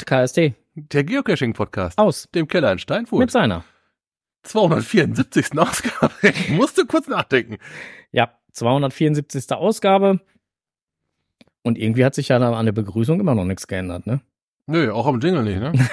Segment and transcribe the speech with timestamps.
[0.00, 1.98] Podcast, hey, Der Geocaching-Podcast.
[1.98, 2.26] aus.
[2.34, 3.18] Dem Keller in Steinfurt.
[3.20, 3.64] Mit seiner.
[4.44, 5.58] 274.
[5.58, 6.10] Ausgabe.
[6.22, 7.58] Ich musste kurz nachdenken.
[8.12, 9.52] Ja, 274.
[9.52, 10.20] Ausgabe.
[11.62, 14.22] Und irgendwie hat sich ja an der Begrüßung immer noch nichts geändert, ne?
[14.66, 15.72] Nö, auch am Jingle nicht, ne?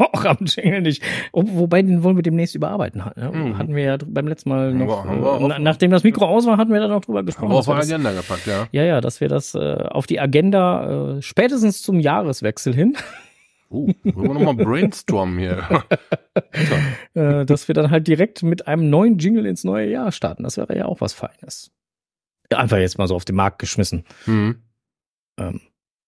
[0.00, 1.02] Auch am Jingle nicht.
[1.32, 3.02] Wo- Wobei, den wollen wir demnächst überarbeiten.
[3.16, 3.32] Ne?
[3.32, 3.58] Mhm.
[3.58, 6.72] Hatten wir ja beim letzten Mal noch, wir äh, nachdem das Mikro aus war, hatten
[6.72, 7.50] wir da noch drüber Haben gesprochen.
[7.50, 8.68] wir auf eine Agenda gepackt, ja.
[8.70, 9.58] ja, ja, dass wir das äh,
[9.90, 12.96] auf die Agenda äh, spätestens zum Jahreswechsel hin,
[13.70, 15.84] Uh, wollen wir nochmal brainstormen hier.
[17.14, 20.44] äh, dass wir dann halt direkt mit einem neuen Jingle ins neue Jahr starten.
[20.44, 21.70] Das wäre ja auch was Feines.
[22.50, 24.04] Ja, einfach jetzt mal so auf den Markt geschmissen.
[24.24, 24.62] Hm.
[25.38, 25.60] Ähm,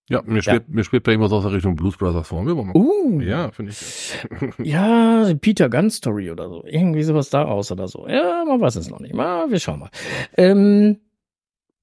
[0.08, 2.46] Ja, mir schwebt, mir schwebt da irgendwas aus der Richtung Blues Brothers vor.
[2.46, 4.14] Wir mal uh, Ja, finde ich.
[4.58, 6.64] Ja, Peter Gunn Story oder so.
[6.64, 8.08] Irgendwie sowas daraus oder so.
[8.08, 9.14] Ja, man weiß es noch nicht.
[9.14, 9.90] Mal, wir schauen mal.
[10.36, 10.98] Ähm,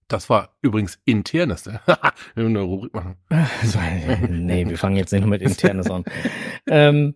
[0.07, 1.65] Das war übrigens internes.
[1.65, 1.81] ne?
[2.35, 3.17] Wir müssen eine Rubrik machen.
[3.29, 3.79] also,
[4.29, 6.05] nee, wir fangen jetzt nicht nur mit Internes an.
[6.67, 7.15] ähm,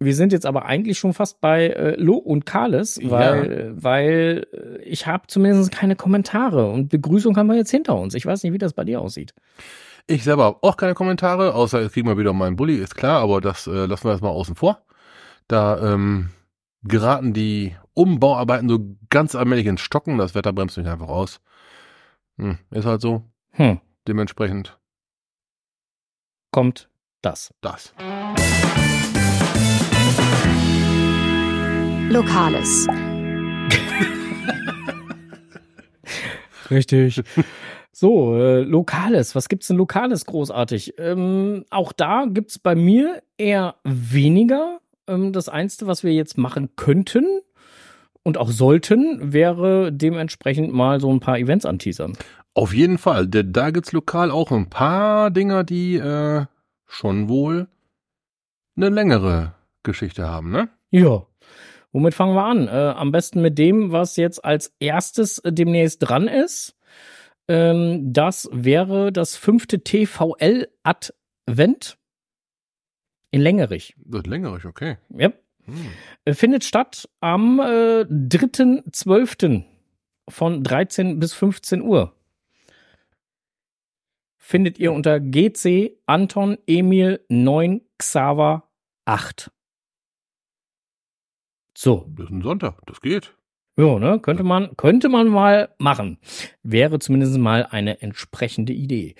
[0.00, 4.82] wir sind jetzt aber eigentlich schon fast bei äh, Lo und Kales, weil, weil äh,
[4.82, 8.14] ich habe zumindest keine Kommentare und Begrüßung haben wir jetzt hinter uns.
[8.14, 9.34] Ich weiß nicht, wie das bei dir aussieht.
[10.06, 13.22] Ich selber habe auch keine Kommentare, außer jetzt kriegen wir wieder meinen Bulli, ist klar,
[13.22, 14.82] aber das äh, lassen wir erstmal außen vor.
[15.48, 16.30] Da ähm,
[16.86, 21.40] geraten die Umbauarbeiten so ganz allmählich ins Stocken, das Wetter bremst mich einfach aus.
[22.36, 23.22] Hm, ist halt so.
[23.52, 24.78] Hm, Dementsprechend
[26.50, 26.88] kommt
[27.22, 27.54] das.
[27.62, 27.94] das.
[32.10, 32.86] Lokales.
[36.70, 37.22] Richtig.
[37.92, 39.34] So, äh, Lokales.
[39.34, 40.94] Was gibt's denn Lokales großartig?
[40.98, 44.80] Ähm, auch da gibt's bei mir eher weniger.
[45.08, 47.24] Ähm, das Einzige, was wir jetzt machen könnten
[48.22, 52.16] und auch sollten, wäre dementsprechend mal so ein paar Events anteasern.
[52.54, 56.46] Auf jeden Fall, denn da gibt's lokal auch ein paar Dinger, die äh,
[56.86, 57.66] schon wohl
[58.76, 60.68] eine längere Geschichte haben, ne?
[60.90, 61.26] Ja.
[61.92, 62.68] Womit fangen wir an?
[62.68, 66.74] Äh, am besten mit dem, was jetzt als erstes demnächst dran ist.
[67.46, 71.98] Ähm, das wäre das fünfte TVL-Advent
[73.34, 73.96] in Längerich.
[74.06, 74.96] Längere, okay.
[75.12, 75.42] Yep.
[75.64, 75.86] Hm.
[76.24, 79.64] Äh, Findet statt am äh, 3.12.
[80.28, 82.14] von 13 bis 15 Uhr.
[84.36, 88.70] Findet ihr unter GC Anton Emil 9 Xaver
[89.04, 89.50] 8.
[91.76, 93.34] So, Das ist ein Sonntag, das geht.
[93.76, 96.18] Ja, ne, könnte man, könnte man mal machen.
[96.62, 99.16] Wäre zumindest mal eine entsprechende Idee.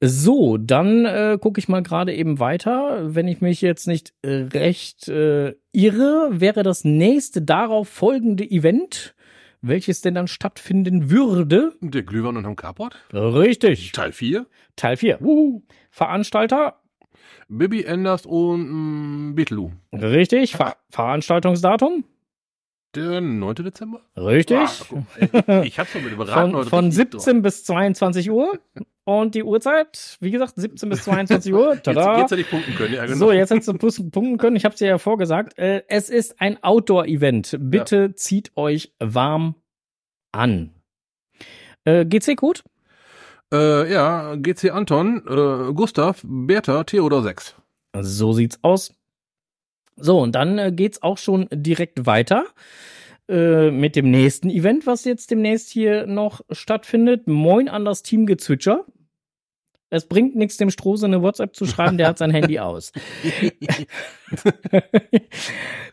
[0.00, 3.14] So, dann äh, gucke ich mal gerade eben weiter.
[3.14, 9.16] Wenn ich mich jetzt nicht äh, recht äh, irre, wäre das nächste darauf folgende Event,
[9.62, 11.72] welches denn dann stattfinden würde.
[11.80, 12.96] Der Glühwein unterm Carport.
[13.12, 13.90] Richtig.
[13.90, 14.46] Teil 4.
[14.76, 15.18] Teil 4.
[15.90, 16.78] Veranstalter.
[17.48, 19.72] Bibi Enders und mm, Beetloo.
[19.92, 20.52] Richtig.
[20.56, 22.04] Ver Veranstaltungsdatum.
[22.94, 23.54] Der 9.
[23.56, 24.00] Dezember?
[24.16, 24.58] Richtig.
[24.58, 25.04] Ah, mal,
[25.46, 26.52] ey, ich hab's schon mit überraten.
[26.52, 28.58] Von, von richtig 17 bis 22 Uhr.
[29.04, 31.74] Und die Uhrzeit, wie gesagt, 17 bis 22 Uhr.
[31.74, 32.20] Jetzt, Tada.
[32.20, 33.16] jetzt hätte ich punkten können, ja, genau.
[33.16, 34.54] So, jetzt hättest du punkten können.
[34.54, 35.58] Ich habe es dir ja vorgesagt.
[35.58, 37.56] Äh, es ist ein Outdoor-Event.
[37.58, 39.56] Bitte zieht euch warm
[40.30, 40.70] an.
[41.84, 42.60] Äh, GC-Code?
[43.52, 47.56] Äh, ja, GC Anton, äh, Gustav, Bertha, Theodor 6.
[48.00, 48.94] So sieht's aus.
[49.96, 52.44] So, und dann äh, geht's auch schon direkt weiter
[53.28, 57.28] äh, mit dem nächsten Event, was jetzt demnächst hier noch stattfindet.
[57.28, 58.84] Moin an das Team Gezwitscher.
[59.90, 62.92] Es bringt nichts, dem Strose eine WhatsApp zu schreiben, der hat sein Handy aus.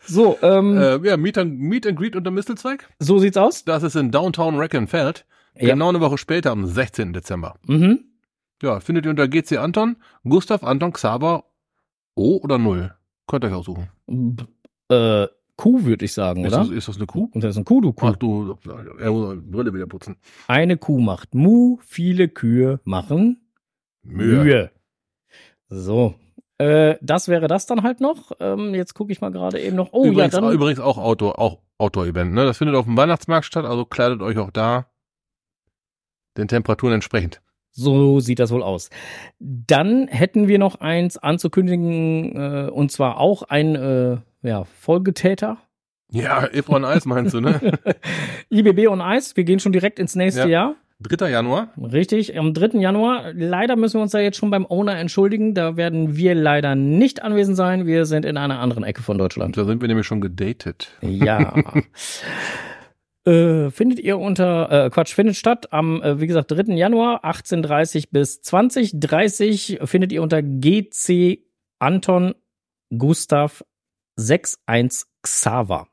[0.06, 2.88] so, ähm, äh, ja, Meet and, Meet and Greet unter Mistelzweig.
[3.00, 3.66] so sieht's aus.
[3.66, 5.26] Das ist in Downtown Reckenfeld.
[5.56, 5.74] Ja.
[5.74, 7.12] Genau eine Woche später, am 16.
[7.12, 7.56] Dezember.
[7.68, 8.06] Mhm.
[8.62, 11.44] Ja, findet ihr unter GC Anton, Gustav Anton Xaver
[12.16, 12.94] O oder 0.
[13.30, 13.88] Könnt ihr euch aussuchen.
[14.90, 16.64] Äh, Kuh, würde ich sagen, Ist oder?
[16.64, 17.30] das, ist das eine Kuh?
[17.32, 18.08] Und das ist ein Kuh, du Kuh.
[18.08, 18.58] Ach du,
[18.98, 20.16] er muss Brille wieder putzen.
[20.48, 23.40] Eine Kuh macht Mu, viele Kühe machen
[24.02, 24.72] Mühe.
[25.68, 26.16] So.
[26.58, 28.32] Äh, das wäre das dann halt noch.
[28.40, 29.90] Ähm, jetzt gucke ich mal gerade eben noch.
[29.92, 30.52] Oh übrigens, ja, dann.
[30.52, 32.46] übrigens auch Outdoor, auch Outdoor-Event, ne?
[32.46, 34.88] Das findet auf dem Weihnachtsmarkt statt, also kleidet euch auch da
[36.36, 37.42] den Temperaturen entsprechend.
[37.80, 38.90] So sieht das wohl aus.
[39.40, 45.58] Dann hätten wir noch eins anzukündigen, äh, und zwar auch ein äh, ja, Folgetäter.
[46.12, 47.60] Ja, Ebron Eis meinst du, ne?
[48.50, 50.48] IBB und Eis, wir gehen schon direkt ins nächste Ja.
[50.48, 50.76] Jahr.
[51.02, 51.30] 3.
[51.30, 51.70] Januar.
[51.78, 52.78] Richtig, am 3.
[52.80, 53.32] Januar.
[53.34, 55.54] Leider müssen wir uns da jetzt schon beim Owner entschuldigen.
[55.54, 57.86] Da werden wir leider nicht anwesend sein.
[57.86, 59.56] Wir sind in einer anderen Ecke von Deutschland.
[59.56, 60.90] Da sind wir nämlich schon gedatet.
[61.02, 61.54] Ja.
[63.30, 66.74] Äh, findet ihr unter, äh, Quatsch, findet statt am, äh, wie gesagt, 3.
[66.76, 71.46] Januar 18.30 bis 20.30 findet ihr unter GC
[71.78, 72.34] Anton
[72.90, 73.64] Gustav
[74.18, 75.88] 61 Xaver.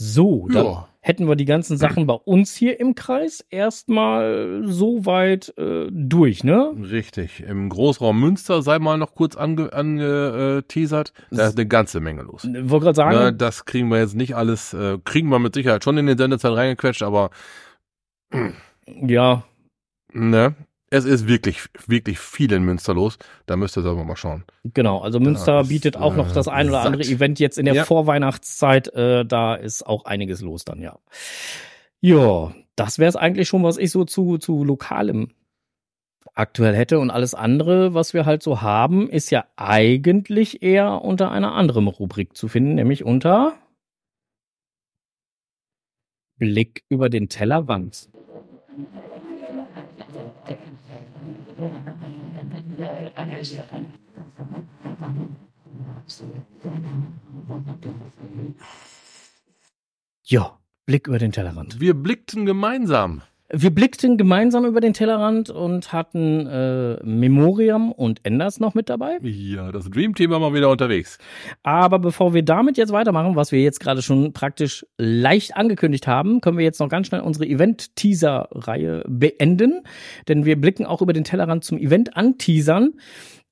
[0.00, 0.88] So, dann Ja.
[1.00, 6.44] hätten wir die ganzen Sachen bei uns hier im Kreis erstmal so weit äh, durch,
[6.44, 6.72] ne?
[6.80, 7.40] Richtig.
[7.42, 11.12] Im Großraum Münster sei mal noch kurz angeteasert.
[11.16, 12.44] Ange, äh, da ist eine ganze Menge los.
[12.44, 15.82] Wollte gerade sagen, Ne, das kriegen wir jetzt nicht alles, äh, kriegen wir mit Sicherheit
[15.82, 17.30] schon in den Sendezeit reingequetscht, aber
[18.86, 19.42] ja,
[20.12, 20.54] ne,
[20.90, 23.18] es ist wirklich, wirklich viel in Münster los.
[23.46, 24.44] Da müsst ihr selber mal schauen.
[24.64, 25.00] genau.
[25.00, 27.14] Also Münster ist, bietet auch noch äh, das ein oder andere satt.
[27.14, 27.84] Event jetzt in der Ja.
[27.84, 28.88] Vorweihnachtszeit.
[28.94, 30.98] Äh, da ist auch einiges los dann, ja.
[32.00, 35.30] Ja, das wäre es eigentlich schon, was ich so zu, zu Lokalem
[36.34, 36.98] aktuell hätte.
[37.00, 41.88] Und alles andere, was wir halt so haben, ist ja eigentlich eher unter einer anderen
[41.88, 43.54] Rubrik zu finden, nämlich unter
[46.38, 48.08] Blick über den Tellerrand.
[60.24, 61.80] Ja, Blick über den Tellerrand.
[61.80, 63.22] Wir blickten gemeinsam.
[63.50, 69.18] Wir blickten gemeinsam über den Tellerrand und hatten äh, Memoriam und Enders noch mit dabei.
[69.22, 71.16] Ja, das Dream-Thema mal wieder unterwegs.
[71.62, 76.42] Aber bevor wir damit jetzt weitermachen, was wir jetzt gerade schon praktisch leicht angekündigt haben,
[76.42, 79.82] können wir jetzt noch ganz schnell unsere Event-Teaser-Reihe beenden.
[80.28, 82.94] Denn wir blicken auch über den Tellerrand zum Event anteasern.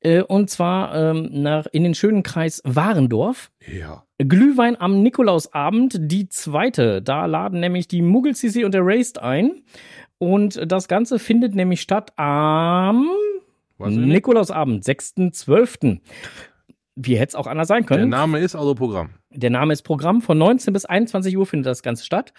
[0.01, 3.51] Äh, und zwar ähm, nach, in den schönen Kreis Warendorf.
[3.67, 4.06] Ja.
[4.19, 7.03] Glühwein am Nikolausabend, die zweite.
[7.03, 9.63] Da laden nämlich die Muggel CC und der Raised ein.
[10.19, 13.09] Und das Ganze findet nämlich statt am?
[13.79, 16.01] Nikolausabend, 6.12.
[16.95, 18.09] Wie hätte es auch anders sein Der können?
[18.09, 19.11] Name ist also Programm.
[19.31, 20.23] Der Name ist Programm.
[20.23, 22.33] Von 19 bis 21 Uhr findet das Ganze statt.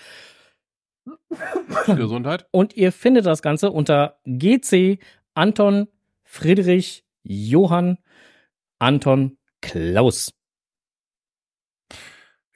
[1.85, 2.47] Gesundheit.
[2.51, 4.99] Und ihr findet das Ganze unter GC
[5.35, 5.87] Anton
[6.23, 7.99] Friedrich Johann
[8.79, 10.36] Anton Klaus.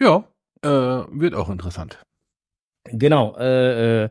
[0.01, 0.23] Ja,
[0.63, 2.03] äh, wird auch interessant.
[2.85, 3.35] Genau.
[3.37, 4.09] Äh, äh,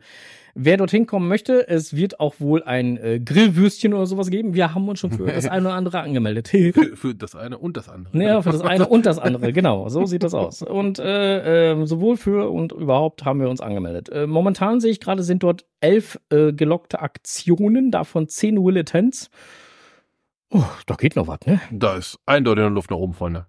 [0.55, 4.55] wer dorthin kommen möchte, es wird auch wohl ein äh, Grillwürstchen oder sowas geben.
[4.55, 6.49] Wir haben uns schon für das eine oder andere angemeldet.
[6.49, 8.23] Für, für das eine und das andere.
[8.23, 9.89] Ja, für das eine und das andere, genau.
[9.89, 10.63] So sieht das aus.
[10.63, 14.09] Und äh, äh, sowohl für und überhaupt haben wir uns angemeldet.
[14.11, 19.29] Äh, momentan sehe ich gerade, sind dort elf äh, gelockte Aktionen, davon zehn Willetons.
[20.51, 21.61] Oh, da geht noch was, ne?
[21.73, 23.47] Da ist eindeutig noch Luft nach oben, Freunde.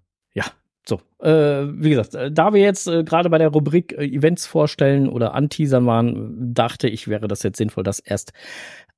[0.84, 4.46] So, äh, wie gesagt, äh, da wir jetzt äh, gerade bei der Rubrik äh, Events
[4.46, 8.32] vorstellen oder anteasern waren, dachte ich, wäre das jetzt sinnvoll, das erst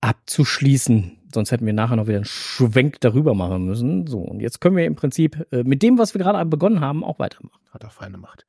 [0.01, 1.19] abzuschließen.
[1.33, 4.07] Sonst hätten wir nachher noch wieder einen Schwenk darüber machen müssen.
[4.07, 7.05] So, und jetzt können wir im Prinzip äh, mit dem, was wir gerade begonnen haben,
[7.05, 7.61] auch weitermachen.
[7.71, 8.47] Hat er feine Macht.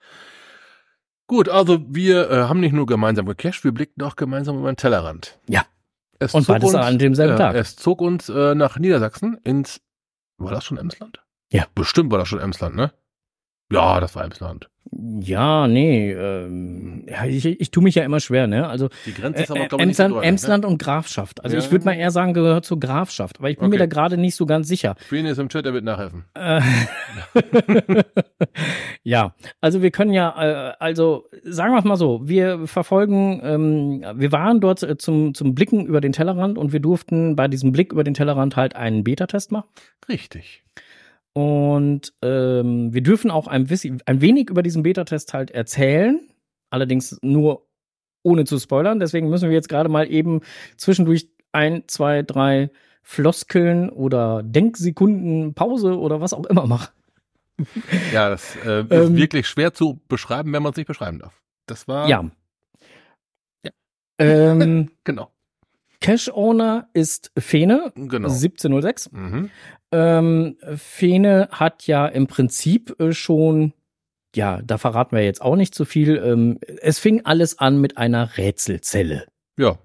[1.28, 4.78] Gut, also wir äh, haben nicht nur gemeinsam gecasht, wir blickten auch gemeinsam über den
[4.78, 5.40] Tellerrand.
[5.50, 5.66] Ja.
[6.20, 7.56] Es Und beides uns, an demselben äh, Tag.
[7.56, 9.82] Es zog uns äh, nach Niedersachsen ins,
[10.38, 11.22] war das schon Emsland?
[11.52, 11.66] Ja.
[11.76, 12.94] Bestimmt war das schon Emsland, ne?
[13.72, 14.70] Ja, das war Emsland.
[15.20, 18.68] Ja, nee, ähm, ja, ich, ich tue mich ja immer schwer, ne?
[18.68, 21.44] Also Die Grenze ist aber, äh, glaube ich, nicht Emsland, so deutlich, Emsland und Grafschaft.
[21.44, 21.64] Also Ja.
[21.64, 23.40] ich würde mal eher sagen, gehört zur Grafschaft.
[23.40, 23.80] Aber ich bin mir Okay.
[23.80, 24.90] da gerade nicht so ganz sicher.
[24.90, 24.96] Ne?
[25.10, 26.26] Fien ist im Chat, der wird nachhelfen.
[26.36, 26.62] Äh,
[29.04, 34.06] ja, also wir können ja, äh, also sagen wir es mal so, wir verfolgen, ähm,
[34.16, 37.72] wir waren dort äh, zum, zum Blicken über den Tellerrand und wir durften bei diesem
[37.72, 39.68] Blick über den Tellerrand halt einen Beta-Test machen.
[40.08, 40.64] Richtig.
[41.38, 43.68] Und ähm, wir dürfen auch ein,
[44.06, 46.22] ein wenig über diesen Beta-Test halt erzählen,
[46.70, 47.68] allerdings nur
[48.24, 49.02] ohne zu spoilern.
[49.02, 50.40] Deswegen müssen wir jetzt gerade mal eben
[50.78, 52.72] zwischendurch ein, zwei, drei
[53.04, 56.88] Floskeln oder Denksekunden Pause oder was auch immer machen.
[58.14, 61.42] Ja, das äh, ist Ähm, wirklich schwer zu beschreiben, wenn man es nicht beschreiben darf.
[61.66, 62.08] Das war.
[62.08, 62.30] Ja.
[63.64, 63.72] Ja.
[64.20, 65.35] Ähm, Genau.
[66.06, 68.30] Cash Owner ist Fene, Genau.
[68.30, 69.12] 1706.
[69.12, 69.50] Mhm.
[69.92, 73.74] Ähm, Fene hat ja im Prinzip äh, schon,
[74.36, 76.18] ja, da verraten wir jetzt auch nicht zu viel.
[76.18, 79.26] Ähm, es fing alles an mit einer Rätselzelle.
[79.58, 79.78] Ja.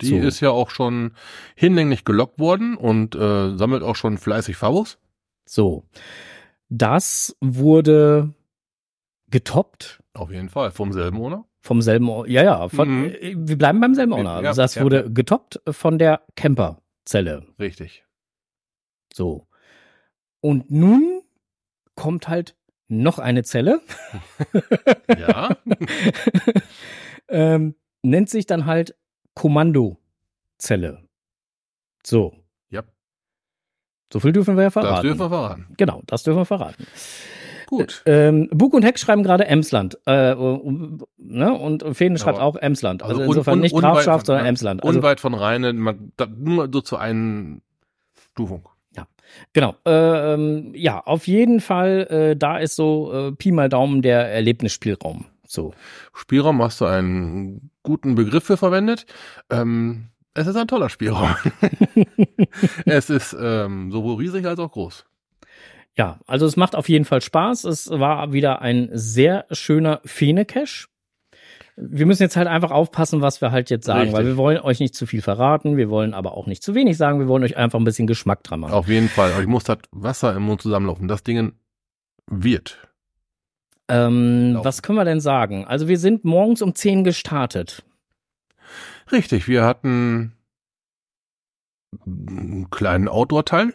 [0.00, 0.16] Die So.
[0.18, 1.14] ist ja auch schon
[1.54, 4.98] hinlänglich gelockt worden und äh, sammelt auch schon fleißig Favos.
[5.44, 5.84] So.
[6.68, 8.34] Das wurde
[9.28, 10.72] getoppt Auf jeden Fall.
[10.72, 11.44] Vom selben Owner.
[11.64, 13.04] Vom selben, ja, ja, von, Mhm.
[13.06, 14.42] äh, wir bleiben beim selben Owner.
[14.42, 14.82] Ja, Also das ja.
[14.82, 17.46] wurde getoppt von der Camperzelle.
[17.58, 18.04] Richtig.
[19.14, 19.46] So.
[20.40, 21.22] Und nun
[21.94, 22.56] kommt halt
[22.88, 23.80] noch eine Zelle.
[25.18, 25.56] Ja.
[27.28, 28.96] ähm, nennt sich dann halt
[29.34, 31.06] Kommandozelle.
[32.04, 32.34] So.
[32.70, 32.82] Ja.
[34.12, 34.94] So viel dürfen wir ja verraten.
[34.94, 35.66] das dürfen wir verraten.
[35.76, 36.86] Genau, das dürfen wir verraten.
[37.78, 38.02] Gut.
[38.06, 39.98] Ähm, Bug und Heck schreiben gerade Emsland.
[40.06, 41.52] Äh, um, ne?
[41.52, 43.02] Und Feen schreibt Aber- auch Emsland.
[43.02, 44.84] Also, un- insofern un- nicht unweit Grafschaft, sondern ja, Emsland.
[44.84, 48.68] Also, Unweit von Rheine, man, da, nur so zur Einstufung.
[49.54, 49.74] genau.
[49.86, 54.30] Äh, ähm, ja, auf jeden Fall, äh, da ist so äh, Pi mal Daumen der
[54.32, 55.24] Erlebnisspielraum.
[55.46, 55.72] So.
[56.14, 59.06] Spielraum hast du einen guten Begriff für verwendet.
[59.50, 61.34] Ähm, es ist ein toller Spielraum.
[62.86, 65.04] es ist ähm, sowohl riesig als auch groß.
[65.96, 67.64] Ja, also es macht auf jeden Fall Spaß.
[67.64, 70.88] Es war wieder ein sehr schöner Fene-Cache.
[71.76, 74.16] Wir müssen jetzt halt einfach aufpassen, was wir halt jetzt sagen, Richtig.
[74.16, 76.98] weil wir wollen euch nicht zu viel verraten, wir wollen aber auch nicht zu wenig
[76.98, 78.72] sagen, wir wollen euch einfach ein bisschen Geschmack dran machen.
[78.72, 79.32] Auf jeden Fall.
[79.38, 81.08] Euch muss das Wasser im Mund zusammenlaufen.
[81.08, 81.52] Das Ding
[82.26, 82.78] wird.
[83.88, 85.66] Ähm, was können wir denn sagen?
[85.66, 87.84] Also wir sind morgens um 10 gestartet.
[89.10, 90.32] Richtig, wir hatten
[92.06, 93.74] einen kleinen Outdoor-Teil.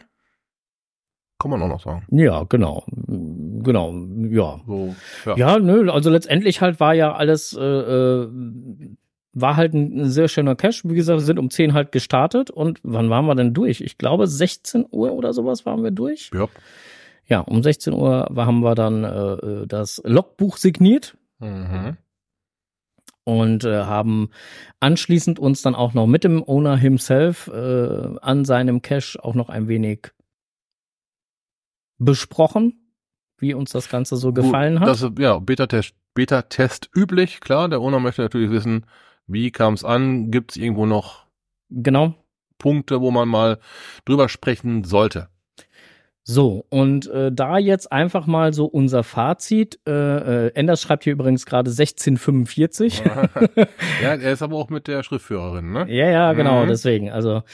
[1.40, 2.04] Kann man auch noch sagen.
[2.10, 2.84] Ja, genau.
[2.96, 3.92] Genau,
[4.28, 4.60] ja.
[4.66, 4.94] So,
[5.26, 5.36] ja.
[5.36, 8.28] Ja, nö, also letztendlich halt war ja alles, äh, äh,
[9.34, 10.84] war halt ein sehr schöner Cash.
[10.84, 13.80] Wie gesagt, wir sind um 10 halt gestartet und wann waren wir denn durch?
[13.80, 16.30] Ich glaube 16 Uhr oder sowas waren wir durch.
[16.34, 16.46] ja.
[17.30, 21.98] Ja, um 16 Uhr haben wir dann äh, äh, das Logbuch signiert Mhm.
[23.24, 24.30] und äh, haben
[24.80, 29.50] anschließend uns dann auch noch mit dem Owner himself äh, an seinem Cache auch noch
[29.50, 30.08] ein wenig
[31.98, 32.94] besprochen,
[33.38, 34.88] wie uns das Ganze so gefallen Gut, hat.
[34.88, 37.68] Das, ist, ja, Beta-Test Beta-Test üblich, klar.
[37.68, 38.86] Der Owner möchte natürlich wissen,
[39.28, 40.32] wie kam es an?
[40.32, 41.26] Gibt es irgendwo noch
[41.70, 42.14] genau.
[42.58, 43.60] Punkte, wo man mal
[44.04, 45.28] drüber sprechen sollte?
[46.30, 49.80] So, und äh, da jetzt einfach mal so unser Fazit.
[49.88, 53.02] Äh, äh, Enders schreibt hier übrigens gerade 1645.
[54.02, 55.86] ja, er ist aber auch mit der Schriftführerin, ne?
[55.88, 56.68] Ja, ja, genau, Mhm.
[56.68, 57.10] deswegen.
[57.10, 57.44] Also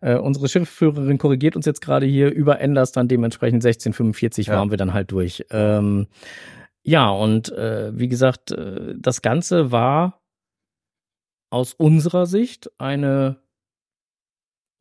[0.00, 4.54] äh, unsere Schriftführerin korrigiert uns jetzt gerade hier über Enders, dann dementsprechend 1645 Ja.
[4.54, 5.44] waren wir dann halt durch.
[5.50, 6.06] Ähm,
[6.84, 10.22] ja, und äh, wie gesagt, äh, das Ganze war
[11.50, 13.36] aus unserer Sicht eine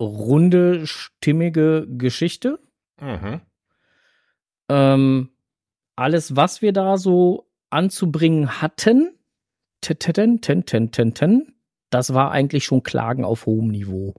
[0.02, 2.60] runde, stimmige Geschichte.
[3.02, 3.42] Mhm.
[4.70, 5.30] Ähm,
[5.96, 9.14] alles, was wir da so anzubringen hatten,
[9.82, 10.00] ten,
[10.42, 11.54] ten, ten, ten, ten,
[11.90, 14.16] das war eigentlich schon Klagen auf hohem Niveau.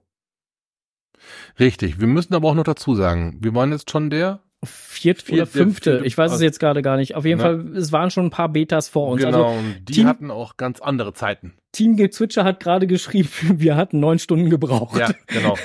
[1.59, 1.99] Richtig.
[1.99, 4.41] Wir müssen aber auch noch dazu sagen, wir waren jetzt schon der.
[4.63, 7.15] Viert, Viert- oder fünfte, vierte- ich weiß es jetzt gerade gar nicht.
[7.15, 7.43] Auf jeden Ne?
[7.43, 9.21] Fall, es waren schon ein paar Betas vor uns.
[9.21, 11.53] genau, Also die Team- hatten auch ganz andere Zeiten.
[11.73, 13.29] Team Gezwitscher hat gerade geschrieben,
[13.59, 14.97] wir hatten neun Stunden gebraucht.
[14.99, 15.55] Ja, genau.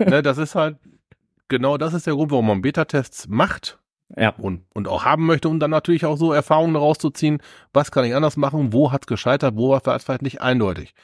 [0.00, 0.78] ne, das ist halt,
[1.50, 3.78] genau das ist der Grund, warum man Beta-Tests macht
[4.16, 4.30] Ja.
[4.38, 7.42] und, und auch haben möchte, um dann natürlich auch so Erfahrungen daraus zu ziehen,
[7.74, 10.94] was kann ich anders machen, wo hat's gescheitert, wo war es vielleicht nicht eindeutig.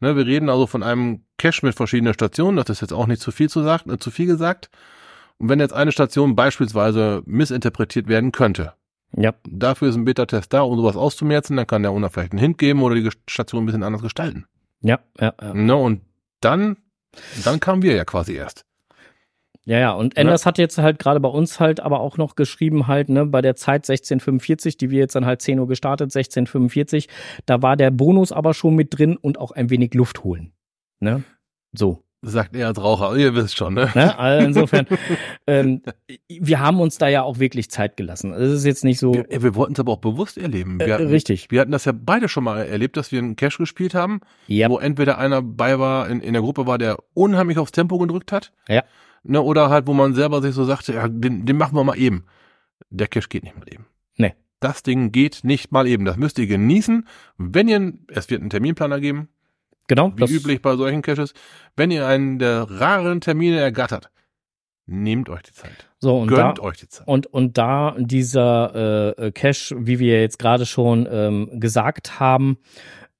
[0.00, 3.22] Ne, wir reden also von einem Cache mit verschiedenen Stationen, das ist jetzt auch nicht
[3.22, 4.68] zu viel zu, sagt, äh, zu viel gesagt.
[5.38, 8.72] Und wenn jetzt eine Station beispielsweise missinterpretiert werden könnte,
[9.16, 9.32] Ja.
[9.48, 12.58] dafür ist ein Beta-Test da, um sowas auszumerzen, dann kann der Owner vielleicht einen Hint
[12.58, 14.46] geben oder die Station ein bisschen anders gestalten.
[14.80, 15.54] Ja, ja, ja.
[15.54, 16.00] Ne, und
[16.40, 16.76] dann,
[17.44, 18.64] dann kamen wir ja quasi erst.
[19.64, 22.88] Ja, ja, und Enders hat jetzt halt gerade bei uns halt aber auch noch geschrieben
[22.88, 27.08] halt, ne, bei der Zeit 1645, die wir jetzt dann halt 10 Uhr gestartet, 1645,
[27.46, 30.52] da war der Bonus aber schon mit drin und auch ein wenig Luft holen.
[30.98, 31.22] Ne?
[31.72, 32.01] So.
[32.24, 33.90] Sagt er als Raucher, ihr wisst schon, ne?
[33.96, 34.16] Ne?
[34.18, 34.86] Also insofern,
[35.48, 35.82] ähm,
[36.28, 38.32] wir haben uns da ja auch wirklich Zeit gelassen.
[38.32, 40.78] Es ist jetzt nicht so Wir, wir wollten es aber auch bewusst erleben.
[40.78, 41.50] Wir, äh, hatten, richtig.
[41.50, 44.70] wir hatten das ja beide schon mal erlebt, dass wir einen Cash gespielt haben, Ja,
[44.70, 48.30] wo entweder einer bei war, in, in der Gruppe war, der unheimlich aufs Tempo gedrückt
[48.30, 48.52] hat.
[48.68, 48.84] Ja.
[49.24, 51.98] Ne, oder halt, wo man selber sich so sagte, ja, den, den machen wir mal
[51.98, 52.24] eben.
[52.90, 53.86] Der Cash geht nicht mal eben.
[54.16, 54.34] Nee.
[54.60, 56.04] Das Ding geht nicht mal eben.
[56.04, 57.06] Das müsst ihr genießen.
[57.36, 59.28] Wenn ihr, es wird einen Terminplaner geben,
[59.94, 60.12] genau.
[60.16, 61.34] wie üblich bei solchen Caches.
[61.76, 64.10] Wenn ihr einen der raren Termine ergattert,
[64.86, 65.88] nehmt euch die Zeit.
[65.98, 67.06] So, und da, Gönnt euch die Zeit.
[67.06, 72.58] Und, und da dieser äh, Cache, wie wir jetzt gerade schon ähm, gesagt haben,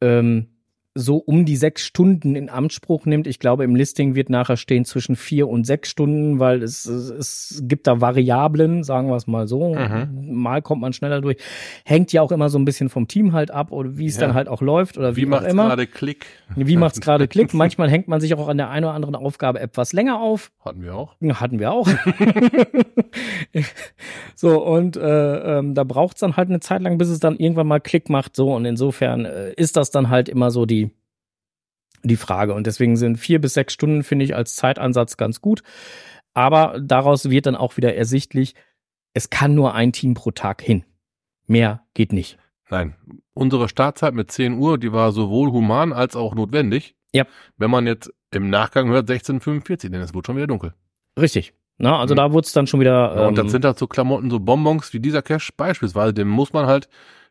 [0.00, 0.51] ähm,
[0.94, 3.26] so um die sechs Stunden in Anspruch nimmt.
[3.26, 7.10] Ich glaube, im Listing wird nachher stehen zwischen vier und sechs Stunden, weil es, es,
[7.10, 9.74] es gibt da Variablen, sagen wir es mal so.
[9.74, 10.34] Mhm.
[10.34, 11.38] Mal kommt man schneller durch.
[11.84, 14.22] Hängt ja auch immer so ein bisschen vom Team halt ab oder wie es Ja.
[14.26, 15.40] dann halt auch läuft oder wie, Wie immer.
[15.40, 16.26] gerade Klick?
[16.54, 17.54] Wie macht's gerade Klick?
[17.62, 20.50] Manchmal hängt man sich auch an der einen oder anderen Aufgabe etwas länger auf.
[20.64, 21.14] Hatten wir auch.
[21.34, 21.88] Hatten wir auch.
[24.34, 27.66] so, und äh, ähm, da braucht's dann halt eine Zeit lang, bis es dann irgendwann
[27.66, 28.36] mal Klick macht.
[28.36, 30.81] So, und insofern äh, ist das dann halt immer so die,
[32.02, 32.54] die Frage.
[32.54, 35.62] Und deswegen sind vier bis sechs Stunden, finde ich, als Zeitansatz ganz gut.
[36.34, 38.54] Aber daraus wird dann auch wieder ersichtlich,
[39.14, 40.84] es kann nur ein Team pro Tag hin.
[41.46, 42.38] Mehr geht nicht.
[42.70, 42.94] Nein.
[43.34, 46.94] Unsere Startzeit mit 10 Uhr, die war sowohl human als auch notwendig.
[47.12, 47.26] Ja.
[47.58, 50.72] Wenn man jetzt im Nachgang hört 1645, denn es wird schon wieder dunkel.
[51.20, 51.52] Richtig.
[51.76, 52.16] Na, also Mhm.
[52.16, 53.14] da wurde es dann schon wieder.
[53.16, 56.28] Ja, und dann ähm, sind halt so Klamotten, so Bonbons wie dieser Cash beispielsweise, den
[56.28, 56.88] muss man halt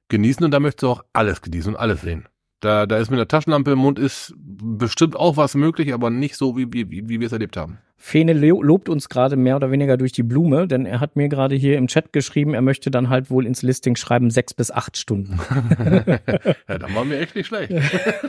[0.09, 2.27] genießen und da möchtest du auch alles genießen und alles sehen.
[2.61, 6.35] Da, da ist mit einer Taschenlampe im Mund ist bestimmt auch was möglich, aber nicht
[6.35, 7.79] so, wie, wie, wie, wir es erlebt haben.
[7.97, 11.27] Fene lo- lobt uns gerade mehr oder weniger durch die Blume, denn er hat mir
[11.27, 14.69] gerade hier im Chat geschrieben, er möchte dann halt wohl ins Listing schreiben sechs bis
[14.71, 15.39] acht Stunden.
[16.67, 17.73] ja, dann waren wir echt nicht schlecht.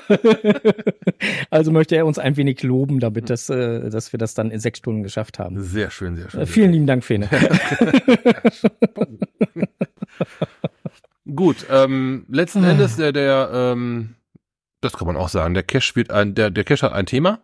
[1.51, 4.61] also möchte er uns ein wenig loben, damit das, äh, dass wir das dann in
[4.61, 5.61] sechs Stunden geschafft haben.
[5.61, 6.41] Sehr schön, sehr schön.
[6.41, 7.29] Äh, vielen lieben Dank, Fene.
[11.35, 12.71] Gut, ähm, letzten Ah.
[12.73, 14.17] Endes der, der, ähm,
[14.83, 17.43] das kann man auch sagen, der Cache wird ein, der, der Cache hat ein Thema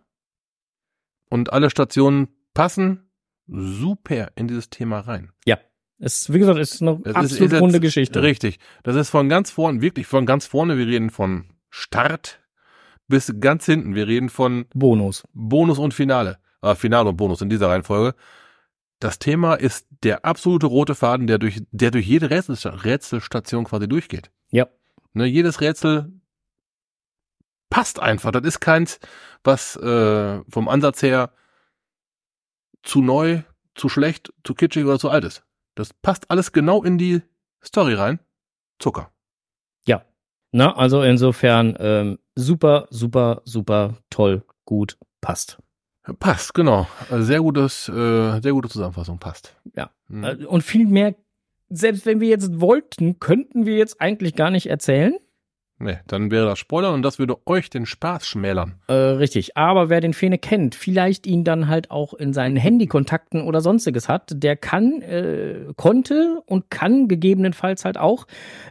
[1.30, 3.10] und alle Stationen passen
[3.46, 5.32] super in dieses Thema rein.
[5.98, 8.22] Es, wie gesagt, es ist eine Das absolut ist runde Geschichte.
[8.22, 8.58] Richtig.
[8.84, 10.78] Das ist von ganz vorne, wirklich von ganz vorne.
[10.78, 12.40] Wir reden von Start
[13.08, 13.94] bis ganz hinten.
[13.94, 15.24] Wir reden von Bonus.
[15.32, 16.38] Bonus und Finale.
[16.62, 18.14] Äh, Finale und Bonus in dieser Reihenfolge.
[19.00, 23.88] Das Thema ist der absolute rote Faden, der durch, der durch jede Rätselsta Rätselstation quasi
[23.88, 24.30] durchgeht.
[24.50, 24.68] Ja.
[25.14, 26.12] Ne, jedes Rätsel
[27.70, 28.32] passt einfach.
[28.32, 29.00] Das ist keins,
[29.44, 31.32] was äh, vom Ansatz her
[32.82, 33.42] zu neu,
[33.74, 35.44] zu schlecht, zu kitschig oder zu alt ist.
[35.74, 37.22] Das passt alles genau in die
[37.62, 38.18] Story rein.
[38.78, 39.10] Zucker.
[40.50, 45.58] Na, also insofern ähm, super, super, super toll, gut, passt.
[46.20, 46.86] Passt, genau.
[47.10, 49.56] Also Sehr gutes, äh, sehr gute Zusammenfassung, passt.
[49.74, 49.90] Ja.
[50.10, 51.14] Äh, Und viel mehr,
[51.68, 55.18] selbst wenn wir jetzt wollten, könnten wir jetzt eigentlich gar nicht erzählen.
[55.80, 58.74] Nee, dann wäre das Spoilern und das würde euch den Spaß schmälern.
[58.88, 59.56] Äh, richtig.
[59.56, 64.08] Aber wer den Fene kennt, vielleicht ihn dann halt auch in seinen Handykontakten oder sonstiges
[64.08, 68.26] hat, der kann, äh, konnte und kann gegebenenfalls halt auch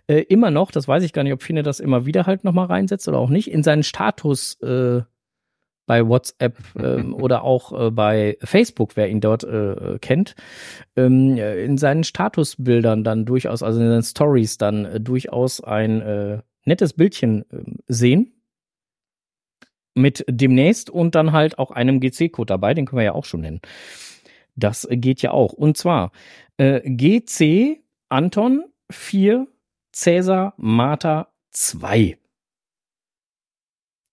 [0.08, 2.66] äh, immer noch, das weiß ich gar nicht, ob Fene das immer wieder halt nochmal
[2.66, 5.02] reinsetzt oder auch nicht, in seinen Status äh,
[5.88, 10.36] bei WhatsApp ähm, oder auch äh, bei Facebook, wer ihn dort äh, kennt,
[10.96, 16.02] ähm, äh, in seinen Statusbildern dann durchaus, also in seinen Stories dann äh, durchaus ein
[16.02, 18.34] äh, nettes Bildchen ähm, sehen
[19.96, 23.42] mit demnächst und dann halt auch einem GC-Code dabei, den können wir ja auch schon
[23.42, 23.62] nennen.
[24.56, 25.54] Das geht ja auch.
[25.54, 26.12] Und zwar
[26.58, 29.48] äh, GC Anton 4
[29.94, 32.18] Cäsar Martha 2.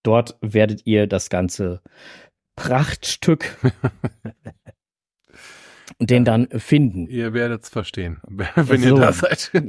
[0.02, 1.82] Dort werdet ihr das ganze
[2.56, 3.56] Prachtstück
[6.00, 7.06] den dann finden.
[7.08, 8.88] Ihr werdet's verstehen, wenn So.
[8.88, 9.50] ihr da seid.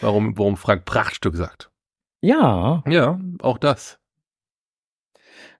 [0.00, 1.70] warum, warum Frank Prachtstück sagt.
[2.20, 3.98] Ja, Ja, auch das.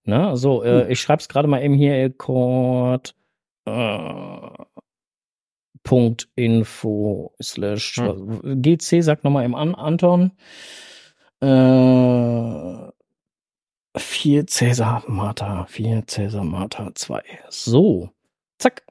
[0.05, 3.11] ne, so, äh, ich schreib's gerade mal eben hier, Code
[3.67, 4.65] äh,
[5.83, 8.01] Punkt Info slash
[8.43, 10.33] GC, sag nochmal eben an, Anton.
[11.41, 12.91] Äh,
[13.97, 17.23] 4 Cäsar Martha, 4 Cäsar Martha 2.
[17.51, 18.11] So,
[18.59, 18.83] zack.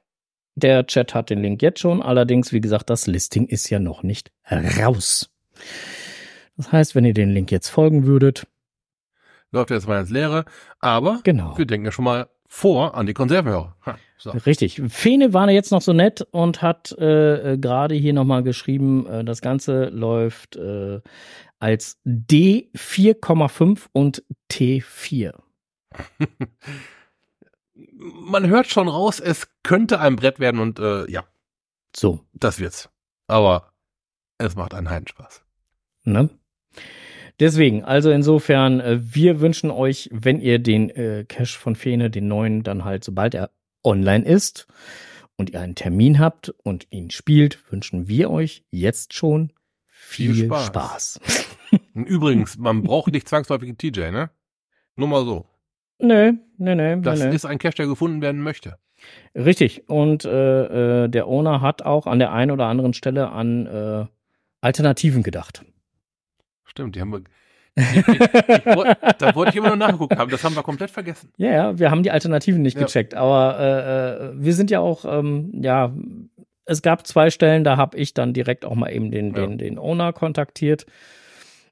[0.56, 4.04] Der Chat hat den Link jetzt schon, allerdings, wie gesagt, das Listing ist ja noch
[4.04, 5.30] nicht raus.
[6.56, 8.46] Das heißt, wenn ihr den Link jetzt folgen würdet,
[9.54, 10.44] Läuft jetzt mal ins Leere.
[10.80, 11.56] Aber genau.
[11.56, 13.76] wir denken ja schon mal vor an die Konservenhörer.
[13.86, 14.30] Ha, So.
[14.32, 14.82] Richtig.
[14.88, 19.24] Fene war jetzt noch so nett und hat äh, äh, gerade hier nochmal geschrieben, äh,
[19.24, 21.00] das Ganze läuft äh,
[21.60, 25.34] als D4,5 und T4.
[27.76, 31.22] Man hört schon raus, es könnte ein Brett werden und äh, ja,
[31.94, 32.90] So, das wird's.
[33.28, 33.72] Aber
[34.38, 35.43] es macht einen Heidenspaß.
[36.04, 36.30] Ne?
[37.40, 42.28] Deswegen, also insofern, äh, wir wünschen euch, wenn ihr den äh, Cache von Fene, den
[42.28, 43.50] neuen, dann halt, sobald er
[43.82, 44.68] online ist
[45.36, 49.52] und ihr einen Termin habt und ihn spielt, wünschen wir euch jetzt schon
[49.88, 50.66] viel, Viel Spaß.
[50.66, 51.20] Spaß.
[51.94, 54.30] Übrigens, man braucht nicht zwangsläufig einen TJ, ne?
[54.96, 55.46] Nur mal so.
[55.98, 57.00] Nö, nö, nö.
[57.00, 57.34] Das nö, nö.
[57.34, 58.78] ist ein Cache, der gefunden werden möchte.
[59.34, 59.88] Richtig.
[59.88, 64.06] Und äh, äh, der Owner hat auch an der einen oder anderen Stelle an äh,
[64.60, 65.64] Alternativen gedacht.
[66.64, 67.20] Stimmt, die haben wir.
[67.76, 70.30] Ich, ich, wollt- da wollte ich immer noch nachgeguckt haben.
[70.30, 71.30] Das haben wir komplett vergessen.
[71.36, 72.84] Ja, ja, wir haben die Alternativen nicht Ja.
[72.84, 75.92] gecheckt, aber äh, äh, wir sind ja auch, ähm, ja,
[76.66, 79.40] es gab zwei Stellen, da habe ich dann direkt auch mal eben den, Ja.
[79.46, 80.86] den, den Owner kontaktiert.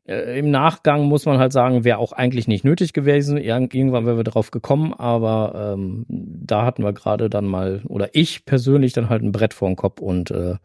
[0.05, 3.37] Äh, Im Nachgang muss man halt sagen, wäre auch eigentlich nicht nötig gewesen.
[3.37, 8.11] Irg irgendwann wären wir drauf gekommen, aber ähm, da hatten wir gerade dann mal, oder
[8.12, 10.57] ich persönlich dann halt ein Brett vor den Kopf und äh,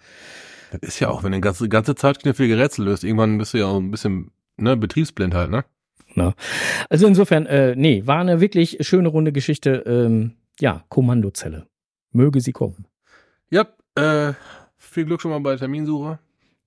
[0.81, 3.59] ist ja auch, wenn du die ganze, ganze Zeit knifflige Rätsel löst, irgendwann bist du
[3.59, 5.63] ja auch ein bisschen ne, betriebsblind halt, ne?
[6.89, 9.83] Also insofern, äh, nee, war eine wirklich schöne runde Geschichte.
[9.85, 11.67] Ähm, ja, Kommandozelle.
[12.11, 12.87] Möge sie kommen.
[13.51, 14.33] Ja, äh,
[14.77, 16.19] viel Glück schon mal bei der Terminsuche.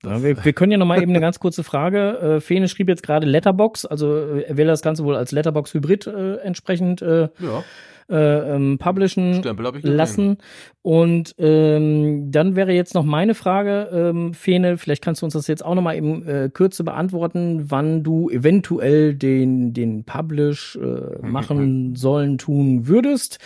[0.05, 2.37] Ja, wir, wir können ja noch mal eben eine ganz kurze Frage.
[2.37, 5.75] Äh, Fene schrieb jetzt gerade Letterbox, also äh, er will das Ganze wohl als Letterbox
[5.75, 7.65] Hybrid äh, entsprechend äh, Ja,
[8.11, 9.41] äh, ähm, publishen
[9.83, 10.39] lassen.
[10.83, 15.47] Und ähm, dann wäre jetzt noch meine Frage, ähm, Fene, vielleicht kannst du uns das
[15.47, 21.19] jetzt auch noch mal eben äh, kürze beantworten, wann du eventuell den, den Publish äh,
[21.23, 23.39] machen sollen, tun würdest.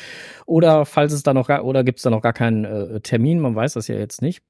[0.46, 3.40] Oder falls es da noch gar, oder gibt es da noch gar keinen äh, Termin,
[3.40, 4.42] man weiß das ja jetzt nicht.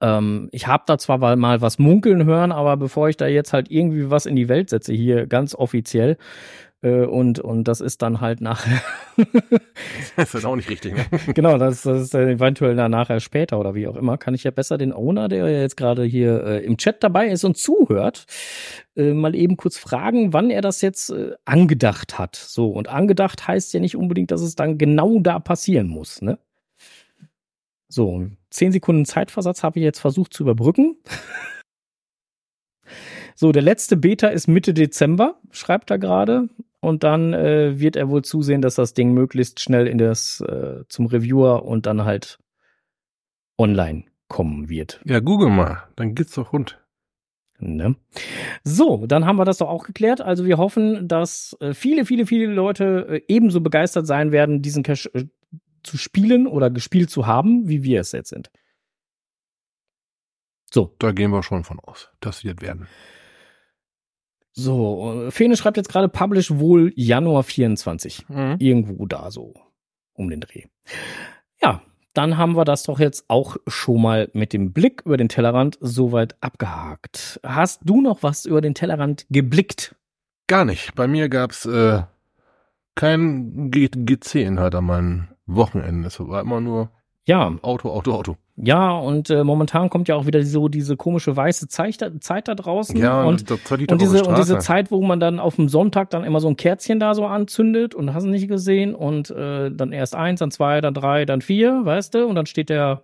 [0.00, 3.70] Ähm, ich habe da zwar mal- was munkeln hören, aber bevor ich da jetzt halt
[3.70, 6.16] irgendwie was in die Welt setze, hier ganz offiziell,
[6.80, 8.80] äh, und, und das ist dann halt nachher
[10.16, 10.94] Das ist auch nicht richtig.
[10.94, 11.04] Ne?
[11.34, 14.44] genau, das, das ist dann eventuell dann nachher später oder wie auch immer, kann ich
[14.44, 17.56] ja besser den Owner, der ja jetzt gerade hier äh, im Chat dabei ist und
[17.56, 18.26] zuhört,
[18.96, 22.36] äh, mal eben kurz fragen, wann er das jetzt äh, angedacht hat.
[22.36, 26.38] So, und angedacht heißt ja nicht unbedingt, dass es dann genau da passieren muss, ne?
[27.88, 30.96] So, zehn Sekunden Zeitversatz habe ich jetzt versucht zu überbrücken.
[33.34, 36.48] So, der letzte Beta ist Mitte Dezember, schreibt er gerade.
[36.80, 40.84] Und dann äh, wird er wohl zusehen, dass das Ding möglichst schnell in das äh,
[40.88, 42.38] zum Reviewer und dann halt
[43.58, 45.00] online kommen wird.
[45.04, 46.80] Ja, google mal, dann geht's doch rund.
[47.60, 47.96] Ne?
[48.62, 50.20] So, dann haben wir das doch auch geklärt.
[50.20, 54.84] Also wir hoffen, dass äh, viele, viele, viele Leute äh, ebenso begeistert sein werden, diesen
[54.84, 55.24] Cache äh,
[55.82, 58.50] zu spielen oder gespielt zu haben, wie wir es jetzt sind.
[60.70, 62.10] So, Da gehen wir schon von aus.
[62.20, 62.86] Das wird werden.
[64.52, 65.26] so.
[65.26, 68.26] äh, Fene schreibt jetzt gerade Publish wohl Januar 24.
[68.58, 69.54] irgendwo da so
[70.12, 70.64] um den Dreh.
[71.62, 75.28] Ja, dann haben wir das doch jetzt auch schon mal mit dem Blick über den
[75.28, 77.40] Tellerrand soweit abgehakt.
[77.44, 79.94] Hast du noch was über den Tellerrand geblickt?
[80.48, 80.94] Gar nicht.
[80.94, 82.02] Bei mir gab's äh,
[82.94, 86.06] kein GC-Inhalt an meinem Wochenende.
[86.08, 86.90] Es war immer nur
[87.26, 88.36] Ja, Auto, Auto, Auto.
[88.56, 92.48] ja, und äh, momentan kommt ja auch wieder so diese komische weiße Zeit, da- Zeit
[92.48, 92.96] da draußen.
[92.96, 94.58] Ja, und, das und, diese, und diese.
[94.58, 97.94] Zeit, wo man dann auf dem Sonntag dann immer so ein Kerzchen da so anzündet
[97.94, 101.80] und hast nicht gesehen und äh, dann erst eins, dann zwei, dann drei, dann vier,
[101.84, 103.02] weißt du, und dann steht der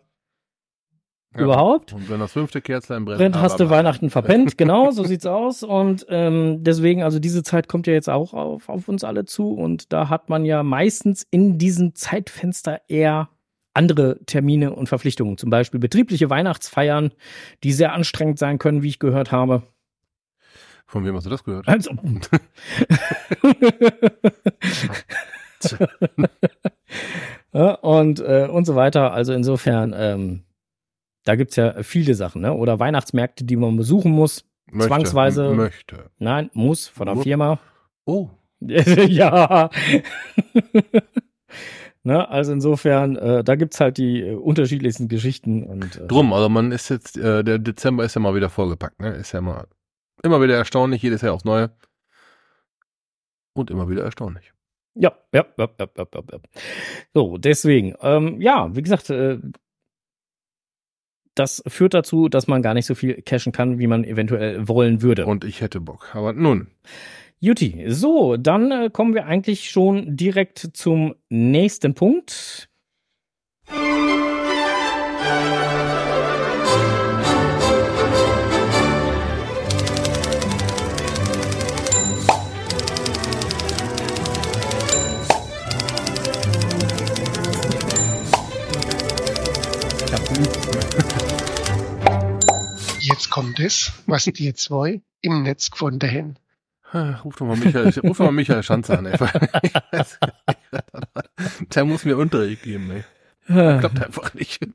[1.37, 1.45] Ja.
[1.45, 1.93] überhaupt.
[1.93, 5.63] Und wenn das fünfte Kerzlein brennt, brennt, hast du Weihnachten verpennt, genau, so sieht's aus.
[5.63, 9.53] Und ähm, deswegen, also diese Zeit kommt ja jetzt auch auf, auf uns alle zu.
[9.53, 13.29] Und da hat man ja meistens in diesem Zeitfenster eher
[13.75, 17.13] andere Termine und Verpflichtungen, zum Beispiel betriebliche Weihnachtsfeiern,
[17.65, 19.63] die sehr anstrengend sein können, wie ich gehört habe.
[20.87, 21.67] Von wem hast du das gehört?
[21.67, 21.91] Also,
[27.83, 29.13] und, äh, und so weiter.
[29.13, 30.45] Also insofern, ähm,
[31.25, 32.55] da gibt's ja viele Sachen, ne?
[32.55, 34.45] Oder Weihnachtsmärkte, die man besuchen muss.
[34.71, 35.55] Möchte, Zwangsweise.
[35.55, 36.11] Möchte.
[36.19, 37.25] Nein, muss von der Muss.
[37.25, 37.59] Firma.
[38.05, 39.71] Oh, ja.
[42.03, 46.33] ne, also insofern, äh, da gibt's halt die äh, unterschiedlichsten Geschichten und äh, drum.
[46.33, 49.01] Also man ist jetzt, äh, der Dezember ist ja mal wieder vollgepackt.
[49.01, 49.11] Ne?
[49.15, 49.67] Ist ja mal
[50.23, 51.03] immer wieder erstaunlich.
[51.03, 51.71] Jedes Jahr aufs Neue.
[53.55, 54.53] Und immer wieder erstaunlich.
[54.97, 56.39] Ja, ja, ja, ja, ja, ja, ja.
[57.13, 59.39] So, deswegen, ähm, ja, wie gesagt, äh,
[61.35, 65.03] das führt dazu, dass man gar nicht so viel cashen kann, wie man eventuell wollen
[65.03, 65.27] würde.
[65.27, 66.15] Und ich hätte Bock.
[66.15, 66.69] Aber nun,
[67.41, 72.69] Juti, so, dann äh, kommen wir eigentlich schon direkt zum nächsten Punkt.
[93.35, 96.37] Kommt es, was die zwei im Netz gefunden haben.
[97.25, 99.07] ruf doch mal Michael, ruf mal Michael Schanze an.
[99.07, 99.19] Ey.
[101.75, 102.93] Der muss mir Unterricht geben.
[102.93, 103.03] Ey.
[103.81, 104.61] Klappt einfach nicht.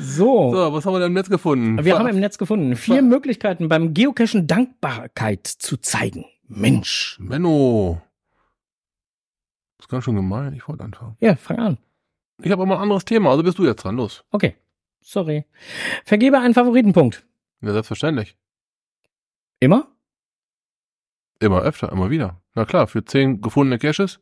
[0.00, 1.84] So, So, was haben wir denn im Netz gefunden?
[1.84, 6.24] wir haben im Netz gefunden vier Möglichkeiten beim Geocachen Dankbarkeit zu zeigen.
[6.46, 7.16] Mensch.
[7.18, 8.00] Menno.
[9.78, 10.52] Das ist ganz schön gemein.
[10.52, 11.16] Ich wollte anfangen.
[11.18, 11.78] Ja, fang an.
[12.40, 13.96] Ich habe aber ein anderes Thema, also bist du jetzt dran.
[13.96, 14.22] Los.
[14.30, 14.54] Okay.
[15.08, 15.46] Sorry.
[16.04, 17.24] Vergebe einen Favoritenpunkt.
[17.62, 18.36] Ja, selbstverständlich.
[19.58, 19.88] Immer?
[21.40, 22.42] Immer öfter, immer wieder.
[22.54, 24.20] Na klar, für zehn gefundene Caches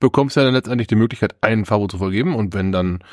[0.00, 2.34] bekommst du ja dann letztendlich die Möglichkeit, einen Favo zu vergeben.
[2.36, 3.04] Und wenn dann,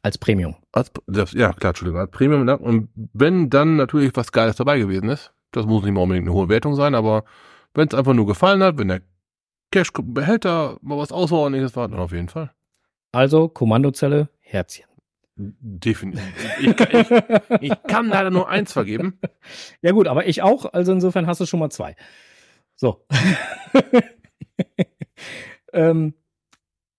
[0.00, 0.56] Als Premium.
[0.72, 2.56] als, das, ja klar, Entschuldigung, als Premium, ne?
[2.56, 6.34] und wenn dann natürlich was Geiles dabei gewesen ist, das muss nicht mal unbedingt eine
[6.34, 7.24] hohe Wertung sein, aber
[7.74, 9.02] wenn es einfach nur gefallen hat, wenn der
[9.70, 12.54] Cache-Behälter mal was Außerordentliches war, dann auf jeden Fall.
[13.12, 14.86] Also Kommandozelle, Herzchen.
[15.36, 16.22] Definitiv.
[16.60, 17.06] Ich, kann-
[17.60, 19.18] ich, ich kann leider nur eins vergeben.
[19.82, 20.72] Ja gut, aber ich auch.
[20.72, 21.96] Also insofern hast du schon mal zwei.
[22.76, 23.04] So.
[25.72, 26.14] ähm,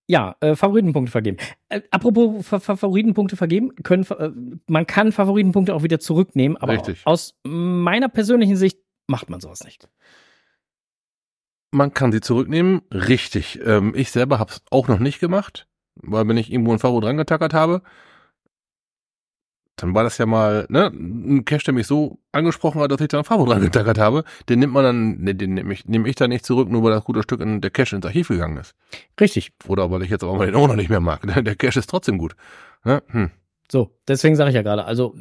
[0.07, 1.37] Ja, äh, Favoritenpunkte vergeben.
[1.69, 4.31] Äh, apropos Fa Favoritenpunkte vergeben, können äh,
[4.67, 7.01] man kann Favoritenpunkte auch wieder zurücknehmen, aber Richtig.
[7.05, 9.87] aus meiner persönlichen Sicht macht man sowas nicht.
[11.71, 13.59] Man kann sie zurücknehmen, richtig.
[13.65, 16.99] Ähm, ich selber habe es auch noch nicht gemacht, weil wenn ich irgendwo ein Favo
[17.01, 17.81] dran getackert habe,
[19.77, 23.09] dann war das ja mal ne, ein Cash, der mich so angesprochen hat, dass ich
[23.09, 24.23] da ein Favo dran getackert habe.
[24.47, 26.91] Den nimmt man dann, ne, den nehme ich, nehm ich da nicht zurück, nur weil
[26.91, 28.73] das gute Stück in der Cash ins Archiv gegangen ist.
[29.19, 29.51] Richtig.
[29.67, 31.21] Oder weil ich jetzt aber mal den Owner nicht mehr mag.
[31.43, 32.35] Der Cash ist trotzdem gut.
[32.83, 33.03] Ne?
[33.07, 33.31] Hm,
[33.71, 35.15] So, deswegen sage ich ja gerade, also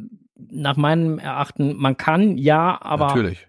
[0.50, 3.46] nach meinem Erachten, man kann ja, aber natürlich.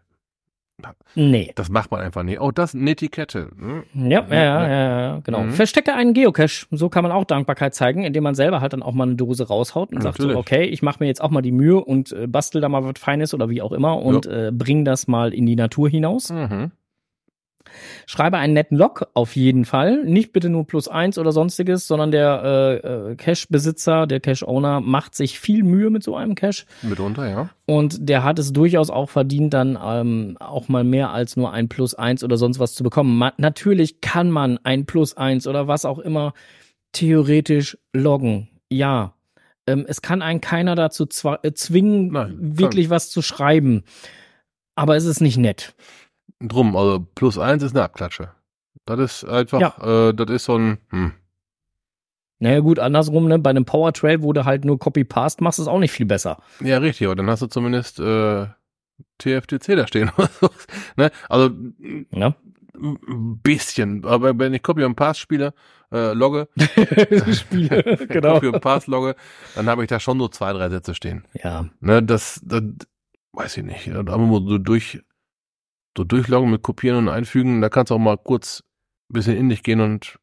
[1.16, 1.52] Nee.
[1.56, 2.40] Das macht man einfach nicht.
[2.40, 3.50] Oh, das eine Etikette.
[3.56, 3.84] Ne?
[3.94, 5.42] Ja, ja, ja, ja, ja, genau.
[5.42, 5.52] Mhm.
[5.52, 6.68] Verstecke einen Geocache.
[6.72, 9.48] So kann man auch Dankbarkeit zeigen, indem man selber halt dann auch mal eine Dose
[9.48, 10.40] raushaut und sagt so, Natürlich.
[10.40, 13.00] okay, ich mache mir jetzt auch mal die Mühe und äh, bastel da mal was
[13.00, 16.32] Feines oder wie auch immer und äh, bring das mal in die Natur hinaus.
[16.32, 16.72] Mhm.
[18.06, 20.04] Schreibe einen netten Log auf jeden Fall.
[20.04, 25.16] Nicht bitte nur plus eins oder sonstiges, sondern der äh, äh, Cache-Besitzer, der Cache-Owner macht
[25.16, 26.66] sich viel Mühe mit so einem Cache.
[26.82, 27.50] Mitunter, ja.
[27.66, 31.68] Und der hat es durchaus auch verdient, dann ähm, auch mal mehr als nur ein
[31.68, 33.18] Plus eins oder sonst was zu bekommen.
[33.18, 36.34] Ma natürlich kann man ein Plus eins oder was auch immer
[36.92, 38.50] theoretisch loggen.
[38.70, 39.14] Ja.
[39.68, 41.08] Ähm, es kann einen keiner dazu
[41.42, 43.84] äh, zwingen, Nein, wirklich was zu schreiben.
[44.76, 45.74] Aber es ist nicht nett.
[46.42, 48.32] Drum, also plus eins ist eine Abklatsche.
[48.86, 51.14] Das ist einfach, äh, das ist so ein, hm.
[52.40, 53.40] Naja, gut, andersrum, ne?
[53.40, 56.38] Bei einem Power Trail, wo du halt nur Copy-Paste machst, ist auch nicht viel besser.
[56.60, 58.48] Ja, richtig, aber dann hast du zumindest äh,
[59.20, 60.12] TFTC da stehen.
[60.18, 60.50] oder so.
[60.98, 61.12] ne?
[61.30, 62.36] Also ein Ja.
[63.42, 65.54] bisschen, aber wenn ich Copy und Pass spiele,
[65.94, 66.50] äh, logge,
[67.32, 68.34] Spiele, genau.
[68.34, 69.16] Copy und Pass logge,
[69.56, 71.26] dann habe ich da schon so zwei, drei Sätze stehen.
[71.42, 71.70] Ja.
[71.80, 72.64] Ne, das, das
[73.32, 73.88] weiß ich nicht.
[73.88, 75.02] Da haben wir so durch,
[75.98, 78.64] so durchloggen mit Kopieren und Einfügen, da kannst du auch mal kurz
[79.10, 80.20] ein bisschen in dich gehen und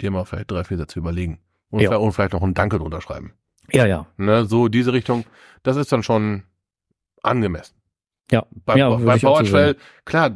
[0.00, 1.40] dir mal vielleicht drei, vier Sätze überlegen.
[1.70, 1.88] Und, Ja.
[1.90, 3.32] vielleicht, und vielleicht noch ein Danke drunter schreiben.
[3.72, 4.06] Ja, ja.
[4.16, 5.24] Ne, so diese Richtung,
[5.62, 6.42] das ist dann schon
[7.22, 7.74] angemessen.
[8.30, 8.46] Ja.
[8.64, 10.30] Bei, Ja, bei so Power Trail, klar,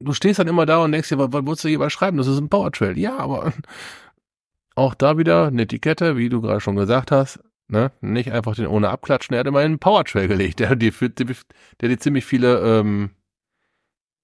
[0.00, 2.16] du stehst dann immer da und denkst dir, was, was willst du jeweils schreiben?
[2.16, 2.98] Das ist ein Power Trail.
[2.98, 3.52] Ja, aber
[4.74, 7.92] auch da wieder eine Etikette, wie du gerade schon gesagt hast, ne?
[8.00, 9.34] Nicht einfach den ohne abklatschen.
[9.34, 13.10] Er hat immer einen Power Trail gelegt, der dir, für- der dir ziemlich viele ähm,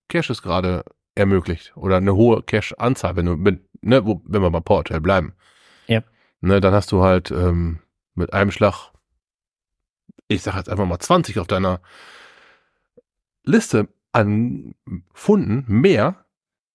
[0.09, 1.77] Caches gerade ermöglicht.
[1.77, 5.35] Oder eine hohe Cache-Anzahl, wenn du mit, ne, wo, wenn wir beim Power Trail bleiben.
[5.87, 6.03] Ja.
[6.40, 7.81] Ne, dann hast du halt ähm,
[8.14, 8.90] mit einem Schlag,
[10.29, 11.81] ich sag jetzt einfach mal 20 auf deiner
[13.45, 14.75] Liste an
[15.12, 16.25] Funden mehr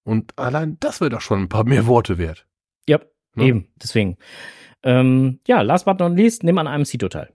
[0.03, 2.47] und allein das wäre doch schon ein paar mehr Worte wert.
[2.87, 2.99] Ja,
[3.35, 3.45] Ne?
[3.45, 3.67] eben.
[3.81, 4.17] Deswegen.
[4.83, 7.31] Ähm, ja, last but not least, nimm an einem Sito teil.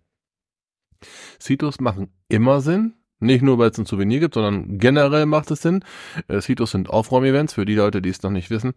[1.41, 2.95] Citos machen immer Sinn.
[3.19, 5.85] Nicht nur, weil es ein Souvenir gibt, sondern generell macht es Sinn.
[6.29, 8.75] Äh, Citos sind Aufräumevents, für die Leute, die es noch nicht wissen.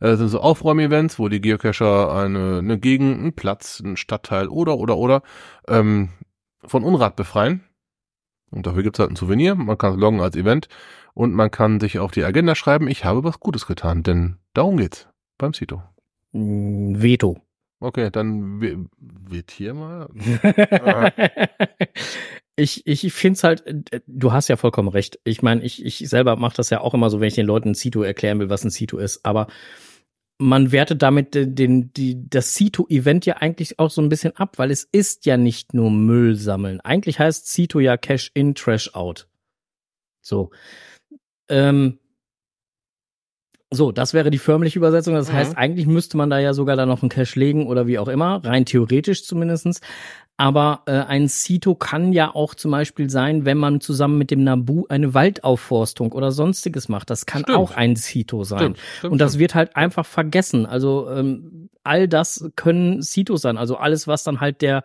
[0.00, 4.78] Äh, sind so Aufräumevents, wo die Geocacher eine, eine Gegend, einen Platz, einen Stadtteil oder,
[4.78, 5.22] oder, oder
[5.68, 6.10] ähm,
[6.64, 7.64] von Unrat befreien.
[8.50, 9.54] Und dafür gibt es halt ein Souvenir.
[9.54, 10.68] Man kann es loggen als Event
[11.12, 14.76] und man kann sich auf die Agenda schreiben, ich habe was Gutes getan, denn darum
[14.76, 15.82] geht's beim Cito.
[16.32, 17.40] Mm, Veto.
[17.80, 20.08] Okay, dann wi- wird hier mal.
[22.56, 25.18] ich ich finde es halt, äh, du hast ja vollkommen recht.
[25.24, 27.70] Ich meine, ich, ich selber mache das ja auch immer so, wenn ich den Leuten
[27.70, 29.24] ein Cito erklären will, was ein Cito ist.
[29.24, 29.48] Aber
[30.38, 34.70] man wertet damit den, die, das Cito-Event ja eigentlich auch so ein bisschen ab, weil
[34.72, 36.80] es ist ja nicht nur Müll sammeln.
[36.80, 39.28] Eigentlich heißt Cito ja Cash in, Trash out.
[40.22, 40.50] So.
[41.48, 41.98] Ähm,
[43.74, 45.14] so, das wäre die förmliche Übersetzung.
[45.14, 45.34] Das Mhm.
[45.36, 48.08] heißt, eigentlich müsste man da ja sogar dann noch einen Cache legen oder wie auch
[48.08, 49.80] immer, rein theoretisch zumindestens.
[50.36, 54.42] Aber äh, ein Cito kann ja auch zum Beispiel sein, wenn man zusammen mit dem
[54.42, 57.08] Nabu eine Waldaufforstung oder sonstiges macht.
[57.10, 57.58] Das kann Stimmt.
[57.58, 58.58] auch ein Cito sein.
[58.58, 60.66] Stimmt, stimmt, Und das wird halt einfach vergessen.
[60.66, 63.56] Also ähm, all das können Citos sein.
[63.56, 64.82] Also alles, was dann halt der,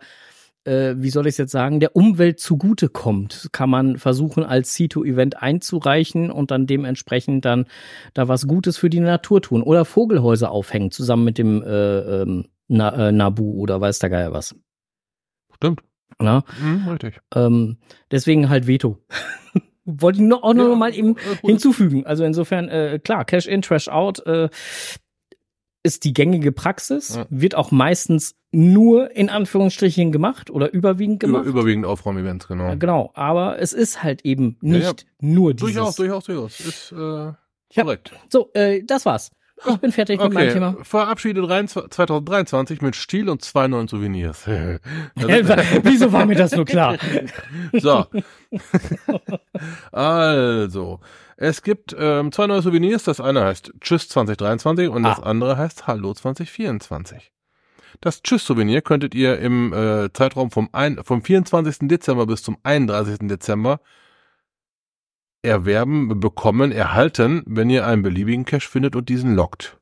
[0.64, 5.42] äh, wie soll ich es jetzt sagen, der Umwelt zugutekommt, kann man versuchen als Cito-Event
[5.42, 7.66] einzureichen und dann dementsprechend dann
[8.14, 9.62] da was Gutes für die Natur tun.
[9.62, 14.32] Oder Vogelhäuser aufhängen, zusammen mit dem äh, ähm, Na, äh, Nabu oder weiß der Geier
[14.32, 14.54] was.
[15.54, 15.80] Stimmt.
[16.18, 16.44] Na?
[16.60, 17.20] Mhm, richtig.
[17.34, 17.78] Ähm,
[18.10, 18.98] deswegen halt Veto.
[19.84, 22.06] Wollte ich nur, auch nur Ja, mal eben äh, hinzufügen.
[22.06, 24.48] Also insofern, äh, klar, Cash in, Trash out äh,
[25.82, 27.26] ist die gängige Praxis, Ja.
[27.30, 31.46] wird auch meistens nur in Anführungsstrichen gemacht oder überwiegend Über, gemacht.
[31.46, 32.64] überwiegend Aufräumevents, genau.
[32.68, 35.08] Ja, genau, aber es ist halt eben nicht ja.
[35.20, 35.74] nur dieses.
[35.74, 36.60] Durchaus, durchaus, durchaus.
[36.60, 37.36] Ist äh, Ja.
[37.82, 38.12] korrekt.
[38.28, 39.30] So, äh, das war's.
[39.68, 40.76] Ich bin fertig mit meinem Okay, Thema.
[40.82, 44.46] verabschiede 23 2023 mit Stil und zwei neuen Souvenirs.
[45.14, 46.96] Wieso war mir das nur klar?
[47.74, 48.06] So.
[49.92, 51.00] also,
[51.40, 53.04] es gibt ähm, zwei neue Souvenirs.
[53.04, 55.22] Das eine heißt Tschüss 2023 und das Ah.
[55.22, 57.32] andere heißt Hallo 2024.
[58.02, 61.88] Das Tschüss-Souvenir könntet ihr im äh, Zeitraum vom, ein, vom 24.
[61.88, 63.20] Dezember bis zum 31.
[63.22, 63.80] Dezember
[65.42, 69.79] erwerben, bekommen, erhalten, wenn ihr einen beliebigen Cache findet und diesen lockt.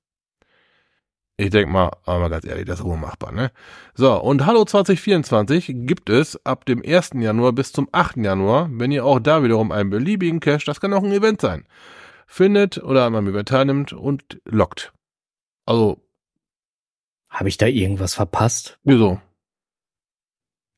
[1.41, 3.53] Ich denk mal, aber ganz ehrlich, das ist unmachbar, ne?
[3.95, 7.11] So, und Hallo 2024 gibt es ab dem 1.
[7.15, 8.17] Januar bis zum 8.
[8.17, 11.65] Januar, wenn ihr auch da wiederum einen beliebigen Cache, das kann auch ein Event sein,
[12.27, 14.93] findet oder an einem Event teilnimmt und lockt.
[15.65, 16.03] Also,
[17.29, 18.81] Habe ich da irgendwas verpasst?
[18.83, 19.21] wieso?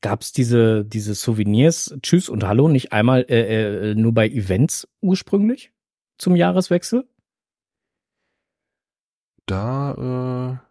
[0.01, 5.71] Gab's diese, diese Souvenirs, Tschüss und Hallo, nicht einmal äh, äh, nur bei Events ursprünglich
[6.19, 7.07] zum Jahreswechsel?
[9.51, 10.67] Da, äh,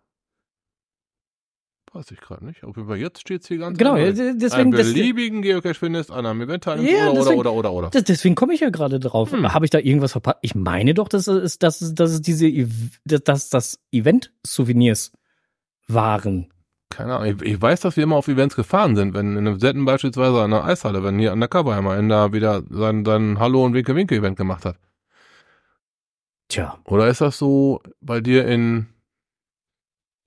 [1.97, 2.65] weiß ich gerade nicht.
[2.65, 4.07] Auf jeden Fall jetzt steht's hier ganz Genau, neu.
[4.07, 7.73] ja, deswegen, einen beliebigen Geocache findest, an einem Event teilnimmst Ja, oder, deswegen- oder, oder,
[7.73, 7.91] oder, oder.
[7.91, 9.33] das, deswegen komme ich ja gerade drauf.
[9.33, 9.53] Hm.
[9.53, 10.39] Habe ich da irgendwas verpasst?
[10.43, 12.51] Ich meine doch, dass es, dass es, dass es diese,
[13.05, 15.13] dass das Event-Souvenirs
[15.89, 16.49] waren.
[16.91, 17.37] Keine Ahnung.
[17.43, 20.41] Ich, ich weiß, dass wir immer auf Events gefahren sind, wenn in einem Setten beispielsweise
[20.43, 23.95] an der Eishalle, wenn hier Undercover einmal in da wieder sein, sein Hallo und Winke
[23.95, 24.77] Winke Event gemacht hat.
[26.51, 28.89] Tja, Oder ist das so bei dir in,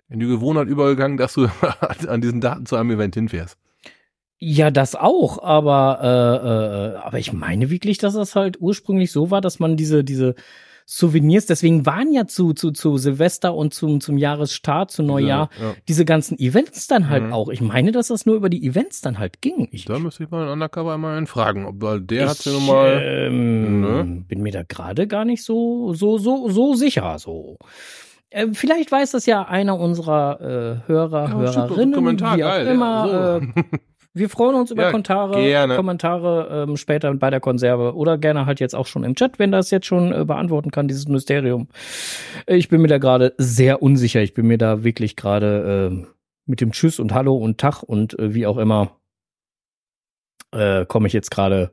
[0.10, 1.50] in die Gewohnheit übergegangen, dass du
[2.08, 3.58] an diesen Daten zu einem Event hinfährst?
[4.40, 9.32] Ja, das auch, aber äh, äh, aber ich meine wirklich, dass das halt ursprünglich so
[9.32, 10.36] war, dass man diese diese
[10.86, 15.74] Souvenirs, deswegen waren ja zu zu zu Silvester und zum zum Jahresstart, zu Neujahr Ja.
[15.88, 17.34] diese ganzen Events dann halt Mhm.
[17.34, 17.50] auch.
[17.50, 19.68] Ich meine, dass das nur über die Events dann halt ging.
[19.72, 22.52] Ich, Da müsste ich mal einen Undercover einmal einen fragen, ob weil der hat's ja
[22.52, 23.02] nun mal.
[23.04, 24.24] ähm, Ne?
[24.28, 27.58] bin mir da gerade gar nicht so so so so sicher so.
[28.30, 33.08] Äh, vielleicht weiß das ja einer unserer äh, Hörer, Ja, Hörerinnen, wie auch geil, immer.
[33.08, 33.48] ja, äh, so.
[34.16, 35.76] Wir freuen uns über Ja, Kommentare.
[35.76, 39.52] Kommentare ähm, später bei der Konserve oder gerne halt jetzt auch schon im Chat, wenn
[39.52, 41.68] das jetzt schon äh, beantworten kann, dieses Mysterium.
[42.46, 44.22] Äh, Ich bin mir da gerade sehr unsicher.
[44.22, 46.08] Ich bin mir da wirklich gerade äh,
[46.46, 49.00] mit dem Tschüss und Hallo und Tag und äh, wie auch immer
[50.52, 51.72] äh, komme ich jetzt gerade.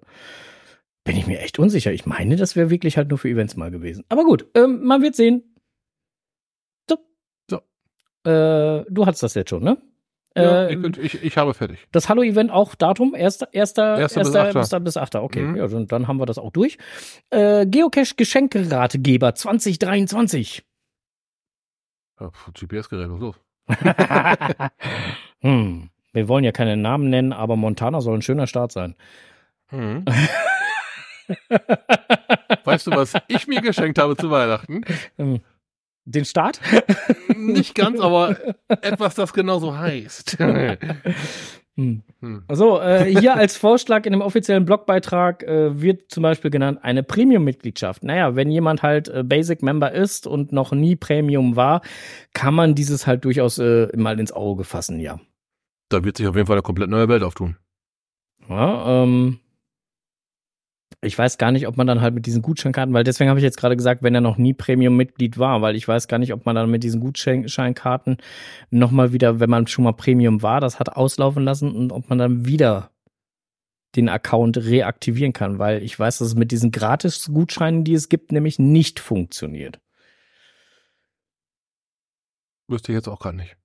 [1.04, 1.92] Bin ich mir echt unsicher.
[1.92, 4.04] Ich meine, das wäre wirklich halt nur für Events mal gewesen.
[4.08, 5.54] Aber gut, ähm, man wird sehen.
[6.88, 6.98] So.
[7.50, 7.56] So.
[8.30, 9.76] Äh, du hattest das jetzt schon, ne?
[10.36, 11.78] Ja, Äh, ich, ich, ich habe fertig.
[11.92, 13.14] das Hallo-Event auch Datum?
[13.14, 13.42] 1.
[13.42, 13.52] 1.
[13.52, 13.78] 1.
[13.78, 14.80] Erster bis Achter.
[14.80, 15.14] bis 8.
[15.16, 15.56] Okay, Mhm.
[15.56, 16.78] ja, dann, dann haben wir das auch durch.
[17.30, 20.64] Äh, Geocache-Geschenkerategeber 2023.
[22.20, 23.36] Ja, GPS-Gerät, was los?
[25.40, 25.90] hm.
[26.12, 28.96] Wir wollen ja keine Namen nennen, aber Montana soll ein schöner Start sein.
[29.70, 30.04] Mhm.
[32.64, 34.82] Weißt du, was ich mir geschenkt habe zu Weihnachten?
[35.18, 35.40] Ähm,
[36.04, 36.60] Den Start?
[37.46, 38.36] Nicht ganz, aber
[38.68, 40.38] etwas, das genauso heißt.
[41.76, 42.02] Hm.
[42.20, 42.42] Hm.
[42.52, 47.02] So, äh, hier als Vorschlag in dem offiziellen Blogbeitrag äh, wird zum Beispiel genannt eine
[47.02, 48.02] Premium-Mitgliedschaft.
[48.02, 51.80] Naja, wenn jemand halt äh, Basic-Member ist und noch nie Premium war,
[52.34, 55.20] kann man dieses halt durchaus äh, mal ins Auge fassen, ja.
[55.88, 57.56] Da wird sich auf jeden Fall eine komplett neue Welt auftun.
[58.48, 59.38] Ja, ähm,
[61.02, 63.44] ich weiß gar nicht, ob man dann halt mit diesen Gutscheinkarten, weil deswegen habe ich
[63.44, 66.44] jetzt gerade gesagt, wenn er noch nie Premium-Mitglied war, weil ich weiß gar nicht, ob
[66.44, 68.18] man dann mit diesen Gutscheinkarten
[68.70, 72.18] nochmal wieder, wenn man schon mal Premium war, das hat auslaufen lassen und ob man
[72.18, 72.90] dann wieder
[73.96, 78.30] den Account reaktivieren kann, weil ich weiß, dass es mit diesen Gratis-Gutscheinen, die es gibt,
[78.30, 79.80] nämlich nicht funktioniert.
[82.68, 83.56] Wüsste ich jetzt auch gar nicht.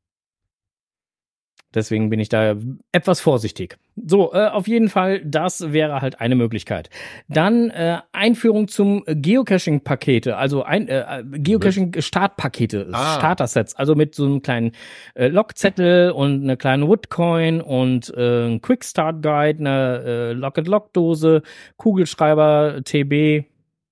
[1.74, 2.56] Deswegen bin ich da
[2.94, 3.78] etwas vorsichtig.
[3.98, 6.90] So, äh, auf jeden Fall, das wäre halt eine Möglichkeit.
[7.30, 13.16] Dann äh, Einführung zum Geocaching-Pakete, also ein äh, Geocaching-Startpakete, Ah.
[13.18, 14.74] Starter-Sets, also mit so einem kleinen
[15.14, 21.42] äh, Logzettel und eine kleine Woodcoin und äh, ein Quick-Start-Guide, eine äh, Lock-and-Lock-Dose,
[21.78, 23.46] Kugelschreiber, TB,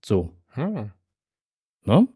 [0.03, 0.33] so.
[0.49, 0.91] Hm.
[1.85, 2.09] Ne?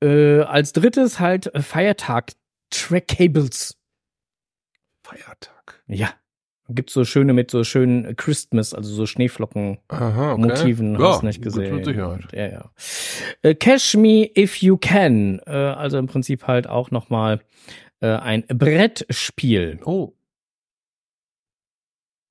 [0.00, 3.76] Äh, als drittes halt Feiertag-Track-Cables.
[5.02, 5.53] Feiertag.
[5.86, 6.10] Ja.
[6.70, 10.40] Gibt's so schöne mit so schönen Christmas, also so Schneeflocken Aha, okay.
[10.40, 11.76] Motiven, ja, hast nicht gesehen.
[11.76, 12.32] Mit Sicherheit.
[12.32, 12.70] Ja, ja.
[13.42, 17.40] Äh, Cash Me If You Can, äh, also im Prinzip halt auch noch mal
[18.00, 19.78] äh, ein Brettspiel.
[19.84, 20.14] Oh.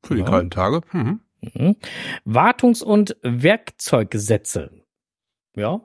[0.03, 0.25] Für die Ja.
[0.25, 0.81] kalten Tage.
[0.91, 1.21] Mhm.
[1.53, 1.75] Mhm.
[2.25, 4.71] Wartungs- und Werkzeuggesetze.
[5.55, 5.81] Ja,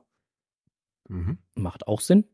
[1.09, 1.37] Mhm.
[1.55, 2.25] macht auch Sinn.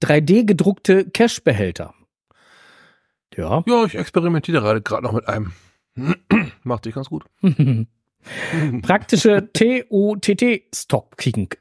[0.00, 1.94] 3D gedruckte Cash-Behälter
[3.40, 3.64] ja.
[3.66, 5.52] Ja, ich experimentiere gerade noch mit einem.
[6.62, 7.24] Macht sich ganz gut.
[8.82, 11.54] Praktische T-O-T-T Stop King.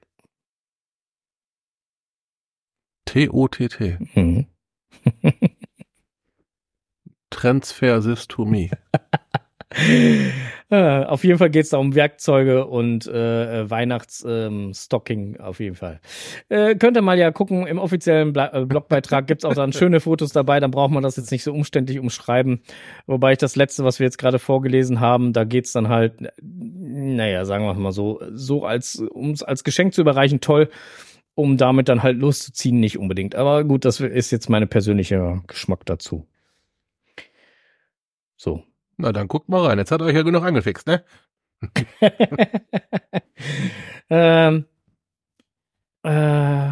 [3.05, 3.97] T-O-T-T.
[9.71, 10.31] Äh,
[11.05, 15.99] auf jeden Fall geht es da um Werkzeuge und äh, Weihnachtsstocking ähm, auf jeden Fall.
[16.49, 19.99] Äh, könnt ihr mal ja gucken, im offiziellen Bla äh, Blogbeitrag gibt's auch dann schöne
[19.99, 22.61] Fotos dabei, dann braucht man das jetzt nicht so umständlich umschreiben.
[23.05, 27.45] Wobei ich das letzte, was wir jetzt gerade vorgelesen haben, da geht's dann halt, naja,
[27.45, 30.69] sagen wir mal so, so als, um es als Geschenk zu überreichen, toll,
[31.35, 33.35] um damit dann halt loszuziehen, nicht unbedingt.
[33.35, 36.25] Aber gut, das ist jetzt meine persönliche Geschmack dazu.
[38.35, 38.63] So,
[39.01, 39.77] Na, dann guckt mal rein.
[39.77, 41.05] Jetzt hat euch ja genug angefixt, ne?
[44.09, 44.65] ähm,
[46.03, 46.71] äh,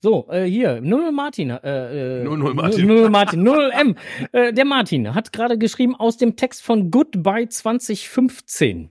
[0.00, 1.48] so, äh, hier, 00 Martin.
[1.48, 2.86] Äh, äh, 00 Martin.
[2.86, 3.96] 00 Martin, 00 M.
[4.32, 8.90] Äh, der Martin hat gerade geschrieben aus dem Text von Goodbye 2015.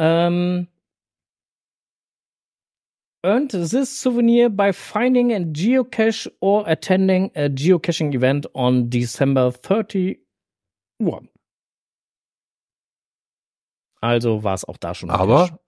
[0.00, 0.66] Ähm,
[3.24, 10.18] earned this souvenir by finding a geocache or attending a geocaching event on December 31.
[14.00, 15.10] Also war es auch da schon.
[15.10, 15.22] ein Cache.
[15.22, 15.58] Aber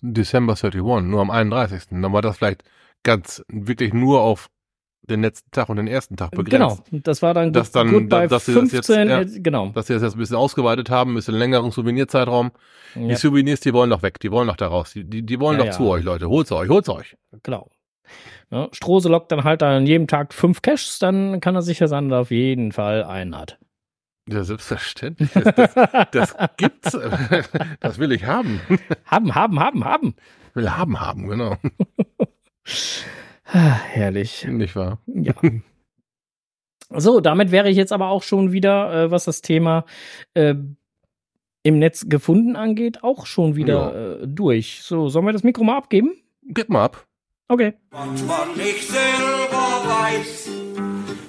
[0.00, 1.88] December 31, nur am 31.
[1.90, 2.64] Dann war das vielleicht
[3.02, 4.48] ganz, wirklich nur auf
[5.02, 6.84] den letzten Tag und den ersten Tag begrenzt.
[6.90, 9.20] Genau, das war dann, Dass dann- Goodbye dass sie das jetzt- 15, ja.
[9.20, 9.68] äh, genau.
[9.70, 12.52] Dass sie das jetzt ein bisschen ausgeweitet haben, ein bisschen längeren Souvenirzeitraum.
[12.94, 14.92] Ja, Die Souvenirs, die wollen doch weg, die wollen doch da raus.
[14.92, 16.28] Die, die, die wollen Ja, doch zu euch, Leute.
[16.28, 17.16] Holt's euch, holt's euch.
[17.42, 17.70] genau.
[18.50, 22.08] Ja, Strose lockt dann halt an jedem Tag fünf Caches, dann kann er sicher sein,
[22.10, 23.58] dass er auf jeden Fall einen hat.
[24.28, 25.30] Ja, selbstverständlich.
[25.32, 25.74] Das, das,
[26.12, 26.92] das gibt's.
[27.80, 28.60] Das will ich haben.
[29.06, 30.14] haben, haben, haben, haben.
[30.54, 31.56] Will haben, haben, genau.
[33.52, 34.46] Ah, Herrlich.
[34.48, 34.98] Nicht wahr?
[35.06, 35.34] Ja.
[36.94, 39.86] So, damit wäre ich jetzt aber auch schon wieder, äh, was das Thema
[40.34, 40.54] äh,
[41.62, 44.82] im Netz gefunden angeht, auch schon wieder äh, durch.
[44.82, 46.12] So, sollen wir das Mikro mal abgeben?
[46.42, 47.06] Gib mal ab.
[47.48, 47.72] Okay.
[47.92, 50.50] Was man nicht selber weiß,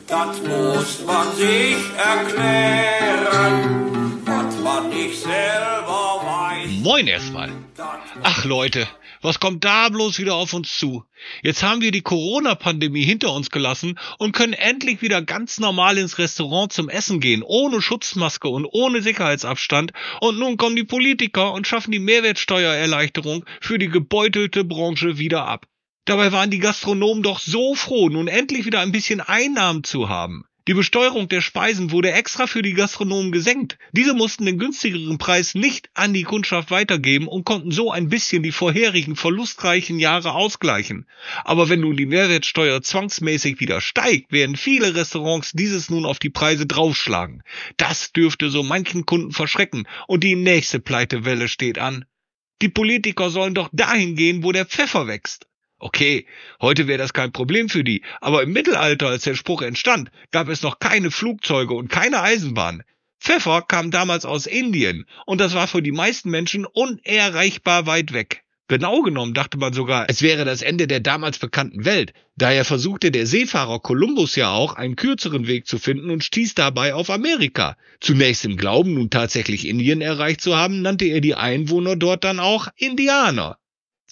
[0.07, 3.81] das muss man sich erklären.
[4.25, 7.49] Was man nicht selber weiß, Moin erstmal.
[8.23, 8.85] Ach Leute,
[9.23, 11.03] was kommt da bloß wieder auf uns zu?
[11.41, 16.17] Jetzt haben wir die Corona-Pandemie hinter uns gelassen und können endlich wieder ganz normal ins
[16.17, 19.93] Restaurant zum Essen gehen, ohne Schutzmaske und ohne Sicherheitsabstand.
[20.19, 25.65] Und nun kommen die Politiker und schaffen die Mehrwertsteuererleichterung für die gebeutelte Branche wieder ab.
[26.05, 30.43] Dabei waren die Gastronomen doch so froh, nun endlich wieder ein bisschen Einnahmen zu haben.
[30.69, 33.77] Die Besteuerung der Speisen wurde extra für die Gastronomen gesenkt.
[33.91, 38.43] Diese mussten den günstigeren Preis nicht an die Kundschaft weitergeben und konnten so ein bisschen
[38.43, 41.05] die vorherigen verlustreichen Jahre ausgleichen.
[41.43, 46.29] Aber wenn nun die Mehrwertsteuer zwangsmäßig wieder steigt, werden viele Restaurants dieses nun auf die
[46.29, 47.43] Preise draufschlagen.
[47.75, 52.05] Das dürfte so manchen Kunden verschrecken und die nächste Pleitewelle steht an.
[52.61, 55.45] Die Politiker sollen doch dahin gehen, wo der Pfeffer wächst.
[55.83, 56.25] Okay,
[56.61, 60.47] heute wäre das kein Problem für die, aber im Mittelalter, als der Spruch entstand, gab
[60.47, 62.83] es noch keine Flugzeuge und keine Eisenbahn.
[63.19, 68.43] Pfeffer kam damals aus Indien und das war für die meisten Menschen unerreichbar weit weg.
[68.69, 72.13] Genau genommen dachte man sogar, es wäre das Ende der damals bekannten Welt.
[72.37, 76.93] Daher versuchte der Seefahrer Kolumbus ja auch, einen kürzeren Weg zu finden und stieß dabei
[76.93, 77.75] auf Amerika.
[77.99, 82.39] Zunächst im Glauben, nun tatsächlich Indien erreicht zu haben, nannte er die Einwohner dort dann
[82.39, 83.57] auch Indianer.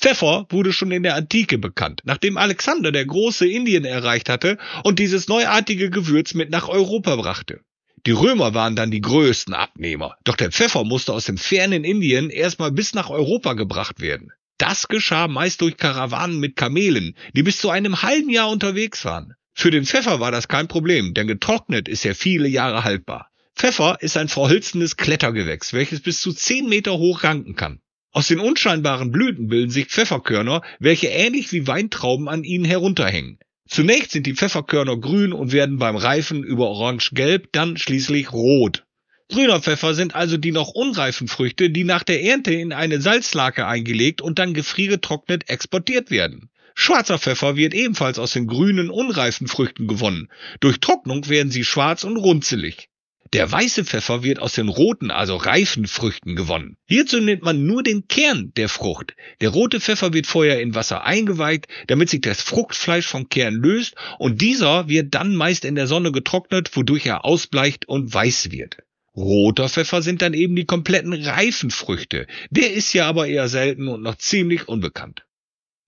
[0.01, 4.97] Pfeffer wurde schon in der Antike bekannt, nachdem Alexander der Große Indien erreicht hatte und
[4.97, 7.61] dieses neuartige Gewürz mit nach Europa brachte.
[8.07, 12.31] Die Römer waren dann die größten Abnehmer, doch der Pfeffer musste aus dem fernen Indien
[12.31, 14.31] erstmal bis nach Europa gebracht werden.
[14.57, 19.35] Das geschah meist durch Karawanen mit Kamelen, die bis zu einem halben Jahr unterwegs waren.
[19.53, 23.29] Für den Pfeffer war das kein Problem, denn getrocknet ist er viele Jahre haltbar.
[23.55, 27.81] Pfeffer ist ein verholzendes Klettergewächs, welches bis zu 10 Meter hoch ranken kann.
[28.13, 33.39] Aus den unscheinbaren Blüten bilden sich Pfefferkörner, welche ähnlich wie Weintrauben an ihnen herunterhängen.
[33.69, 38.83] Zunächst sind die Pfefferkörner grün und werden beim Reifen über orange-gelb, dann schließlich rot.
[39.29, 43.65] Grüner Pfeffer sind also die noch unreifen Früchte, die nach der Ernte in eine Salzlake
[43.65, 46.49] eingelegt und dann gefriergetrocknet exportiert werden.
[46.75, 50.27] Schwarzer Pfeffer wird ebenfalls aus den grünen, unreifen Früchten gewonnen.
[50.59, 52.89] Durch Trocknung werden sie schwarz und runzelig.
[53.33, 56.75] Der weiße Pfeffer wird aus den roten, also reifen Früchten gewonnen.
[56.85, 59.15] Hierzu nimmt man nur den Kern der Frucht.
[59.39, 63.95] Der rote Pfeffer wird vorher in Wasser eingeweicht, damit sich das Fruchtfleisch vom Kern löst
[64.19, 68.77] und dieser wird dann meist in der Sonne getrocknet, wodurch er ausbleicht und weiß wird.
[69.15, 72.27] Roter Pfeffer sind dann eben die kompletten reifen Früchte.
[72.49, 75.25] Der ist ja aber eher selten und noch ziemlich unbekannt.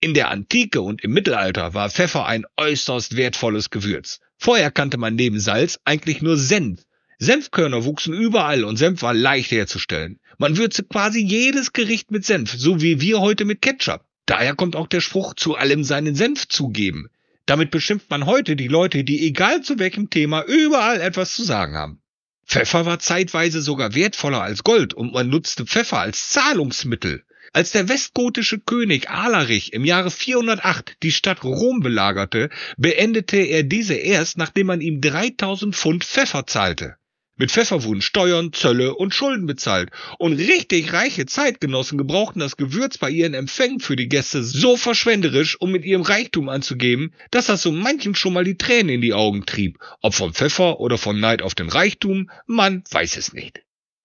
[0.00, 4.20] In der Antike und im Mittelalter war Pfeffer ein äußerst wertvolles Gewürz.
[4.38, 6.82] Vorher kannte man neben Salz eigentlich nur Senf.
[7.18, 10.18] Senfkörner wuchsen überall und Senf war leicht herzustellen.
[10.38, 14.04] Man würzte quasi jedes Gericht mit Senf, so wie wir heute mit Ketchup.
[14.26, 17.08] Daher kommt auch der Spruch, zu allem seinen Senf zugeben.
[17.46, 21.76] Damit beschimpft man heute die Leute, die egal zu welchem Thema überall etwas zu sagen
[21.76, 22.00] haben.
[22.46, 27.24] Pfeffer war zeitweise sogar wertvoller als Gold und man nutzte Pfeffer als Zahlungsmittel.
[27.52, 33.94] Als der westgotische König Alarich im Jahre 408 die Stadt Rom belagerte, beendete er diese
[33.94, 36.96] erst, nachdem man ihm 3000 Pfund Pfeffer zahlte.
[37.36, 39.90] Mit Pfeffer wurden Steuern, Zölle und Schulden bezahlt.
[40.18, 45.60] Und richtig reiche Zeitgenossen gebrauchten das Gewürz bei ihren Empfängen für die Gäste so verschwenderisch,
[45.60, 49.14] um mit ihrem Reichtum anzugeben, dass das so manchen schon mal die Tränen in die
[49.14, 49.80] Augen trieb.
[50.00, 53.62] Ob vom Pfeffer oder vom Neid auf den Reichtum, man weiß es nicht.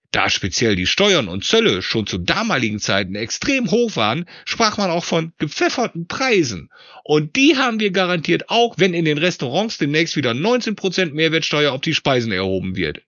[0.10, 4.90] Da speziell die Steuern und Zölle schon zu damaligen Zeiten extrem hoch waren, sprach man
[4.90, 6.72] auch von gepfefferten Preisen.
[7.04, 11.82] Und die haben wir garantiert auch, wenn in den Restaurants demnächst wieder 19% Mehrwertsteuer auf
[11.82, 13.04] die Speisen erhoben wird.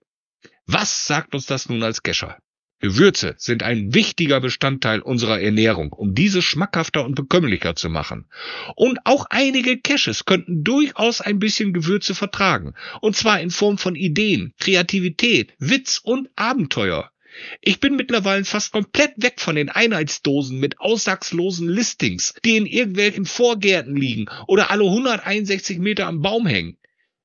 [0.74, 2.38] Was sagt uns das nun als Kescher?
[2.80, 8.24] Gewürze sind ein wichtiger Bestandteil unserer Ernährung, um diese schmackhafter und bekömmlicher zu machen.
[8.74, 12.72] Und auch einige Caches könnten durchaus ein bisschen Gewürze vertragen.
[13.02, 17.10] Und zwar in Form von Ideen, Kreativität, Witz und Abenteuer.
[17.60, 23.26] Ich bin mittlerweile fast komplett weg von den Einheitsdosen mit aussagslosen Listings, die in irgendwelchen
[23.26, 26.78] Vorgärten liegen oder alle 161 Meter am Baum hängen.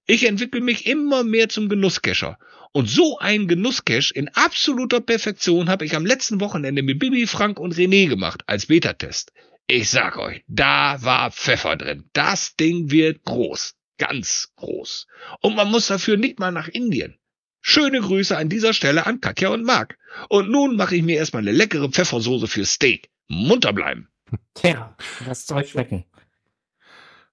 [0.05, 2.37] Ich entwickle mich immer mehr zum Genusscacher.
[2.77, 7.59] Und so einen Genusscache in absoluter Perfektion habe ich am letzten Wochenende mit Bibi, Frank
[7.59, 9.33] und René gemacht als Beta-Test.
[9.65, 12.07] Ich sag euch, da war Pfeffer drin.
[12.13, 13.73] Das Ding wird groß.
[13.97, 15.07] Ganz groß.
[15.41, 17.17] Und man muss dafür nicht mal nach Indien.
[17.61, 19.97] Schöne Grüße an dieser Stelle an Katja und Marc.
[20.29, 23.09] Und nun mache ich mir erstmal eine leckere Pfeffersoße für Steak.
[23.27, 24.07] Munter bleiben.
[24.53, 26.05] Tja, das Zeug schmecken.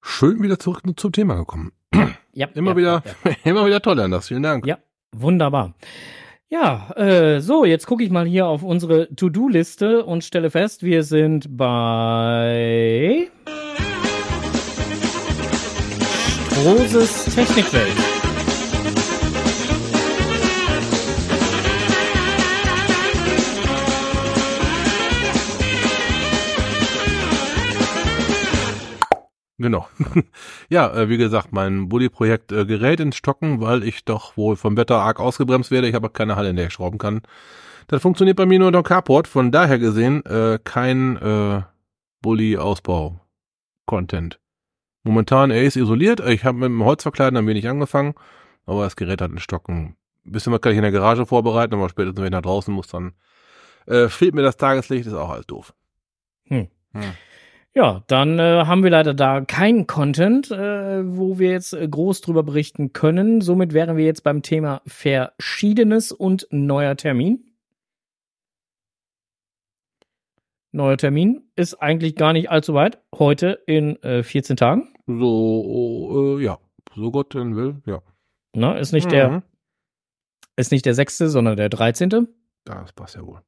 [0.00, 1.72] Schön wieder zurück zum Thema gekommen.
[2.32, 4.28] Ja, Immer ja, wieder, Ja, immer wieder toll, Anders.
[4.28, 4.66] Vielen Dank.
[4.66, 4.78] ja,
[5.20, 5.74] wunderbar.
[6.48, 11.02] Ja, äh, so, jetzt gucke ich mal hier auf unsere To-Do-Liste und stelle fest, wir
[11.02, 13.28] sind bei
[16.64, 18.13] Roses Technikwelt.
[29.64, 29.88] Genau.
[30.68, 34.76] ja, äh, wie gesagt, mein Bulli-Projekt äh, gerät ins Stocken, weil ich doch wohl vom
[34.76, 35.88] Wetter arg ausgebremst werde.
[35.88, 37.22] Ich habe keine Halle, in der ich schrauben kann.
[37.86, 39.26] Das funktioniert bei mir nur dem Carport.
[39.26, 41.62] Von daher gesehen äh, kein äh,
[42.20, 44.38] Bulli-Ausbau-Content.
[45.02, 46.20] Momentan, er ist isoliert.
[46.20, 48.12] Ich habe mit dem Holzverkleiden ein wenig angefangen,
[48.66, 49.96] aber das Gerät hat einen Stocken.
[50.26, 52.74] Ein bisschen was kann ich in der Garage vorbereiten, aber spätestens, wenn ich nach draußen
[52.74, 53.14] muss, dann
[53.86, 55.72] äh, fehlt mir das Tageslicht, ist auch alles doof.
[56.48, 56.68] Hm.
[56.92, 57.14] Hm.
[57.76, 62.20] Ja, dann äh, haben wir leider da keinen Content, äh, wo wir jetzt äh, groß
[62.20, 63.40] drüber berichten können.
[63.40, 67.50] Somit wären wir jetzt beim Thema Verschiedenes und neuer Termin.
[70.70, 73.00] Neuer Termin ist eigentlich gar nicht allzu weit.
[73.16, 74.94] Heute in äh, 14 Tagen.
[75.06, 76.58] So, äh, ja,
[76.94, 78.00] so Gott denn will, ja.
[78.54, 79.42] Na, ist nicht der, Mhm.
[80.56, 82.28] ist nicht der 6., sondern der 13.
[82.64, 83.40] Das passt ja wohl.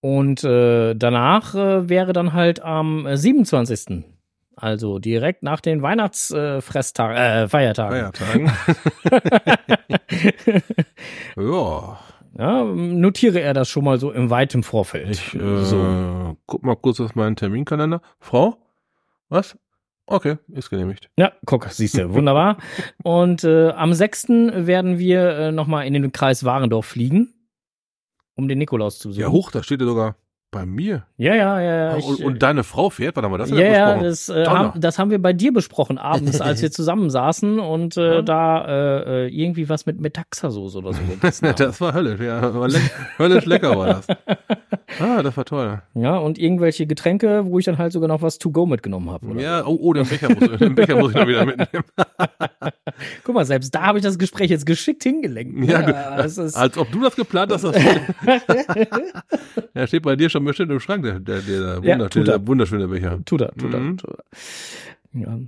[0.00, 4.04] Und äh, danach äh, wäre dann halt am äh, 27.
[4.56, 8.12] Also direkt nach den Weihnachtsfresstagen, äh, Feiertagen.
[8.12, 8.52] Feiertagen.
[11.36, 11.98] ja,
[12.38, 15.10] Ja, notiere er das schon mal so im weiten Vorfeld.
[15.10, 16.36] ich äh, so.
[16.46, 18.02] guck mal kurz auf meinen Terminkalender.
[18.18, 18.56] Frau?
[19.28, 19.56] Was?
[20.06, 21.08] Okay, ist genehmigt.
[21.16, 22.56] Ja, guck, siehst du, wunderbar.
[23.04, 24.28] Und äh, am 6.
[24.28, 27.32] werden wir äh, nochmal in den Kreis Warendorf fliegen,
[28.40, 29.22] um den Nikolaus zu besuchen.
[29.22, 30.16] Ja, hoch, da steht er sogar
[30.50, 31.04] bei mir.
[31.16, 31.74] Ja, ja, ja.
[31.76, 31.90] ja.
[31.92, 34.28] Ah, ich, und, und deine Frau fährt, warte mal, das ja, haben wir ja, das,
[34.28, 38.22] äh, haben, das haben wir bei dir besprochen abends, als wir zusammensaßen und äh, Ja.
[38.22, 41.56] da äh, äh, irgendwie was mit Metaxasoße oder so gegessen haben.
[41.56, 42.54] das war höllisch, ja.
[42.54, 42.82] War leck,
[43.18, 44.06] höllisch lecker war das.
[44.98, 45.80] Ah, das war toll.
[45.94, 49.24] Ja, und irgendwelche Getränke, wo ich dann halt sogar noch was to go mitgenommen habe.
[49.28, 51.84] oder Ja, oh, oh, den Becher muss, den Becher muss ich noch wieder mitnehmen.
[53.22, 55.56] Guck mal, selbst da habe ich das Gespräch jetzt geschickt hingelenkt.
[55.56, 55.66] ne?
[55.66, 55.94] Ja, gut.
[56.18, 57.62] das ist, Als ob du das geplant hast.
[57.62, 57.76] Das
[59.74, 62.38] ja, steht bei dir schon bestimmt im Schrank, der, der, der, Ja, wunderschöne, er.
[62.38, 63.18] der wunderschöne Becher.
[63.24, 63.96] tut er, tut er, Mhm.
[63.98, 64.24] tut er.
[65.20, 65.38] Ja.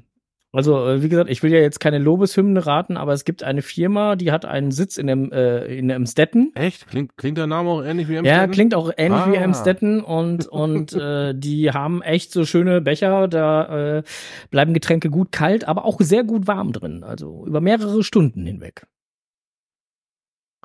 [0.55, 3.63] Also, äh, wie gesagt, ich will ja jetzt keine Lobeshymne raten, aber es gibt eine
[3.63, 6.53] Firma, die hat einen Sitz in dem, äh, in Emstetten.
[6.55, 6.87] Echt?
[6.89, 8.51] Klingt, klingt der Name auch ähnlich wie Ja, Amsterdam?
[8.51, 9.43] klingt auch ähnlich wie Ah.
[9.45, 14.03] Emstetten und, und äh, die haben echt so schöne Becher, da äh,
[14.51, 18.87] bleiben Getränke gut kalt, aber auch sehr gut warm drin, also über mehrere Stunden hinweg.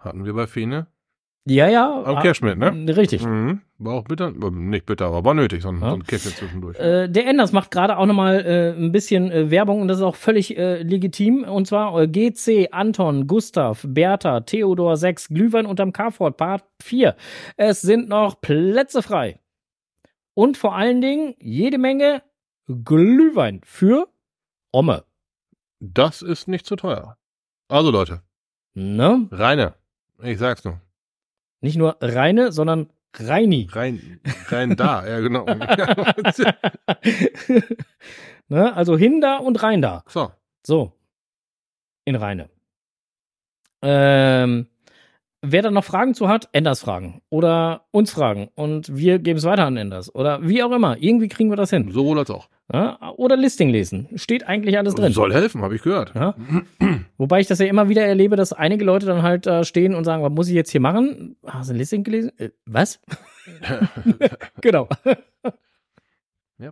[0.02, 0.88] Hatten wir bei Fene.
[1.50, 2.04] Ja, ja.
[2.04, 2.96] Am ah, Cashmit, ne?
[2.96, 3.24] Richtig.
[3.26, 3.62] Mhm.
[3.78, 5.92] War auch bitter, äh, nicht bitter, aber war nötig, so ein, Ja.
[5.92, 6.78] so ein Käffchen zwischendurch.
[6.78, 10.04] Äh, der Enders macht gerade auch nochmal äh, ein bisschen äh, Werbung und das ist
[10.04, 11.44] auch völlig äh, legitim.
[11.46, 17.16] Und zwar äh, GC, Anton, Gustav, Bertha, Theodor 6, Glühwein unterm Carford, Part 4.
[17.56, 19.40] Es sind noch Plätze frei.
[20.34, 22.24] Und vor allen Dingen jede Menge
[22.68, 24.08] Glühwein für
[24.72, 25.06] Omme.
[25.80, 27.16] Das ist nicht zu teuer.
[27.70, 28.22] Also Leute,
[28.74, 29.28] Ne?
[29.32, 29.76] reine.
[30.22, 30.82] Ich sag's nur.
[31.68, 33.68] Nicht nur reine, sondern reini.
[33.70, 35.46] Rein, rein da, ja genau.
[38.48, 38.74] ne?
[38.74, 40.06] Also hin da und rein da.
[40.08, 40.32] so,
[40.66, 40.94] So.
[42.06, 42.50] In Reine.
[43.82, 44.68] Ähm,
[45.42, 47.22] wer da noch Fragen zu hat, Enders fragen.
[47.30, 48.50] Oder uns fragen.
[48.56, 50.14] Und wir geben es weiter an Enders.
[50.14, 50.98] Oder wie auch immer.
[51.00, 51.92] Irgendwie kriegen wir das hin.
[51.92, 52.50] sowohl als auch.
[52.72, 53.14] Ja?
[53.16, 54.10] Oder Listing lesen.
[54.16, 55.14] Steht eigentlich alles drin.
[55.14, 56.14] Soll helfen, habe ich gehört.
[56.16, 56.36] Ja?
[57.18, 60.04] Wobei ich das ja immer wieder erlebe, dass einige Leute dann halt da stehen und
[60.04, 61.38] sagen, was muss ich jetzt hier machen?
[61.46, 62.32] Hast du ein Listing gelesen?
[62.38, 63.00] Äh, was?
[64.62, 64.90] genau.
[66.60, 66.72] Ja.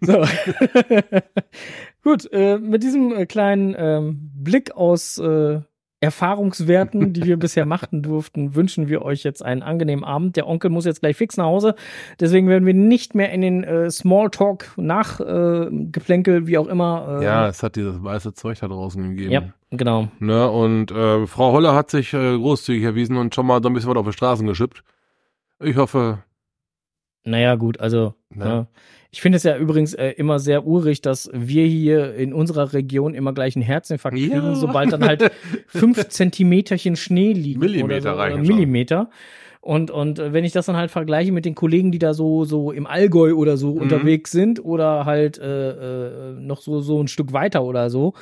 [0.00, 0.24] So.
[2.02, 5.60] Gut, äh, mit diesem äh, kleinen ähm, Blick aus äh,
[6.00, 10.36] Erfahrungswerten, die wir bisher machten durften, wünschen wir euch jetzt einen angenehmen Abend.
[10.36, 11.74] Der Onkel muss jetzt gleich fix nach Hause.
[12.20, 17.18] Deswegen werden wir nicht mehr in den äh, Smalltalk nach äh, Geplänkel, wie auch immer.
[17.20, 19.32] Äh, Ja, es hat dieses weiße Zeug da draußen gegeben.
[19.32, 20.08] Ja, genau.
[20.20, 23.74] Ne, und äh, Frau Holle hat sich äh, großzügig erwiesen und schon mal so ein
[23.74, 24.84] bisschen was auf die Straßen geschippt.
[25.60, 26.18] Ich hoffe,
[27.24, 28.44] Naja, gut, also Ne?
[28.44, 28.66] ja.
[29.10, 33.14] Ich finde es ja übrigens äh, immer sehr urig, dass wir hier in unserer Region
[33.14, 34.28] immer gleich einen Herzinfarkt Ja.
[34.28, 35.30] kriegen, sobald dann halt
[35.66, 37.60] fünf Zentimeterchen Schnee liegen.
[37.60, 38.42] Millimeter oder so, oder.
[38.42, 39.10] Millimeter.
[39.60, 42.44] Und, und äh, wenn ich das dann halt vergleiche mit den Kollegen, die da so,
[42.44, 43.80] so im Allgäu oder so Mhm.
[43.82, 45.70] unterwegs sind oder halt äh,
[46.30, 48.12] äh, noch so, so ein Stück weiter oder so,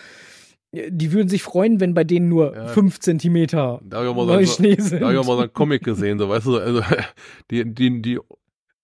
[0.72, 2.66] äh, die würden sich freuen, wenn bei denen nur Ja.
[2.68, 5.00] fünf Zentimeter da habe mal so, sind.
[5.02, 6.80] da hab ich auch mal so einen Comic gesehen, so weißt du, also
[7.50, 8.18] die, die, die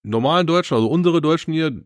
[0.02, 1.82] normalen Deutschen, also unsere Deutschen hier,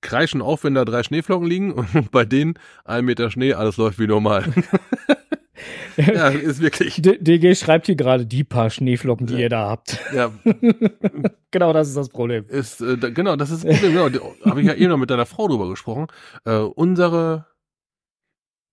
[0.00, 2.54] kreischen auf, wenn da drei Schneeflocken liegen und bei denen
[2.84, 4.44] ein Meter Schnee, alles läuft wie normal.
[5.96, 9.98] ja, ist wirklich, D- DG schreibt hier gerade die paar Schneeflocken, die ihr da habt.
[10.14, 10.32] ja,
[11.50, 12.46] genau, das ist das Problem.
[12.48, 15.10] ist, äh, da, genau, das ist das Problem, genau, habe ich ja eben noch mit
[15.10, 16.06] deiner Frau drüber gesprochen.
[16.44, 17.46] Äh, unsere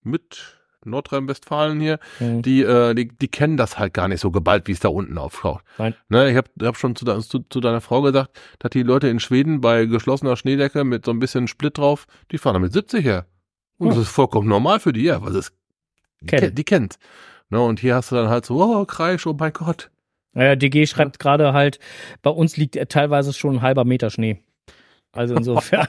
[0.03, 0.54] mit
[0.85, 2.41] Nordrhein-Westfalen hier, Mhm.
[2.41, 5.17] die, äh, die, die kennen das halt gar nicht so geballt, wie es da unten
[5.17, 5.63] auftaucht.
[5.77, 5.95] Nein.
[6.09, 9.19] Ne, ich habe hab schon zu, zu, zu deiner Frau gesagt, dass die Leute in
[9.19, 13.25] Schweden bei geschlossener Schneedecke mit so ein bisschen Split drauf, die fahren damit 70 her.
[13.77, 15.51] Und das ist vollkommen normal für die, ja, weil es
[16.21, 16.97] die, kennt- die kennt.
[17.49, 19.91] Ne, und hier hast du dann halt so, oh, Kreisch, oh mein Gott.
[20.33, 21.79] Naja, DG schreibt gerade halt,
[22.21, 24.41] bei uns liegt teilweise schon ein halber Meter Schnee.
[25.13, 25.87] Also insofern.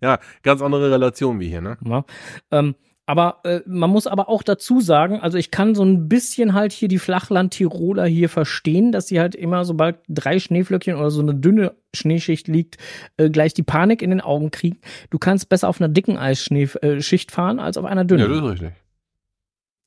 [0.00, 1.78] Ja, ganz andere Relation wie hier, ne?
[1.84, 2.04] ja.
[2.50, 2.74] ähm,
[3.04, 6.72] aber äh, man muss aber auch dazu sagen, also ich kann so ein bisschen halt
[6.72, 11.34] hier die Flachland-Tiroler hier verstehen, dass sie halt immer, sobald drei Schneeflöckchen oder so eine
[11.34, 12.78] dünne Schneeschicht liegt,
[13.16, 14.78] äh, gleich die Panik in den Augen kriegen.
[15.10, 18.22] Du kannst besser auf einer dicken Eisschicht äh, fahren als auf einer dünnen.
[18.22, 18.72] Ja, das ist richtig.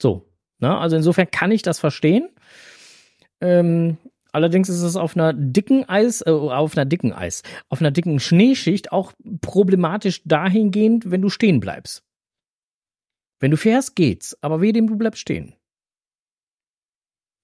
[0.01, 0.29] So.
[0.59, 0.77] Ne?
[0.77, 2.29] Also insofern kann ich das verstehen.
[3.39, 3.97] Ähm,
[4.33, 8.19] allerdings ist es auf einer dicken Eis, äh, auf einer dicken Eis, auf einer dicken
[8.19, 12.04] Schneeschicht auch problematisch dahingehend, wenn du stehen bleibst.
[13.39, 15.55] Wenn du fährst, geht's, aber weh dem du bleibst stehen.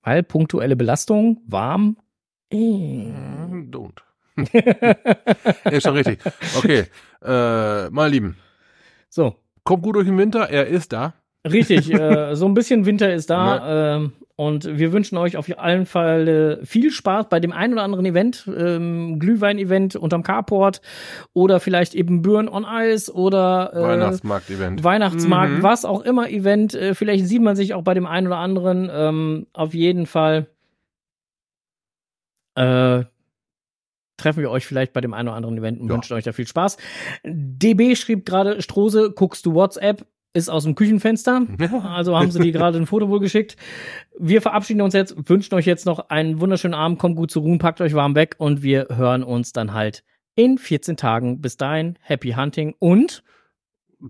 [0.04, 1.98] Weil punktuelle Belastung, warm.
[2.52, 4.02] Hm, Don't.
[5.72, 6.20] ist schon richtig.
[6.58, 6.86] Okay,
[7.22, 8.38] äh, meine Lieben,
[9.10, 11.14] So, kommt gut durch den Winter, er ist da.
[11.50, 15.86] Richtig, äh, so ein bisschen Winter ist da ähm, und wir wünschen euch auf allen
[15.86, 20.82] Fall äh, viel Spaß bei dem einen oder anderen Event, ähm, Glühwein-Event unterm Carport
[21.34, 24.84] oder vielleicht eben Büren on Ice oder äh, Weihnachtsmarkt-Event.
[24.84, 25.64] Weihnachtsmarkt, Mhm.
[25.64, 26.74] was auch immer Event.
[26.76, 28.90] Äh, vielleicht sieht man sich auch bei dem einen oder anderen.
[28.92, 30.48] Ähm, auf jeden Fall
[32.56, 33.04] äh,
[34.18, 35.96] treffen wir euch vielleicht bei dem einen oder anderen Event und Ja.
[35.96, 36.78] wünschen euch da viel Spaß.
[37.26, 40.06] DB schrieb gerade, Strose, guckst du WhatsApp?
[40.34, 41.46] Ist aus dem Küchenfenster.
[41.84, 43.58] Also haben sie dir gerade ein Foto wohl geschickt.
[44.18, 47.58] Wir verabschieden uns jetzt, wünschen euch jetzt noch einen wunderschönen Abend, kommt gut zur Ruhe,
[47.58, 50.04] packt euch warm weg und wir hören uns dann halt
[50.36, 51.42] in 14 Tagen.
[51.42, 53.24] Bis dahin, happy hunting und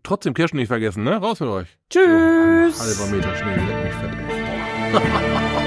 [0.04, 1.18] Trotzdem Kirschen nicht vergessen, ne?
[1.18, 1.68] Raus mit euch.
[1.90, 2.78] tschüss!
[2.78, 5.58] So, halber Meter Schnee, leck mich fett.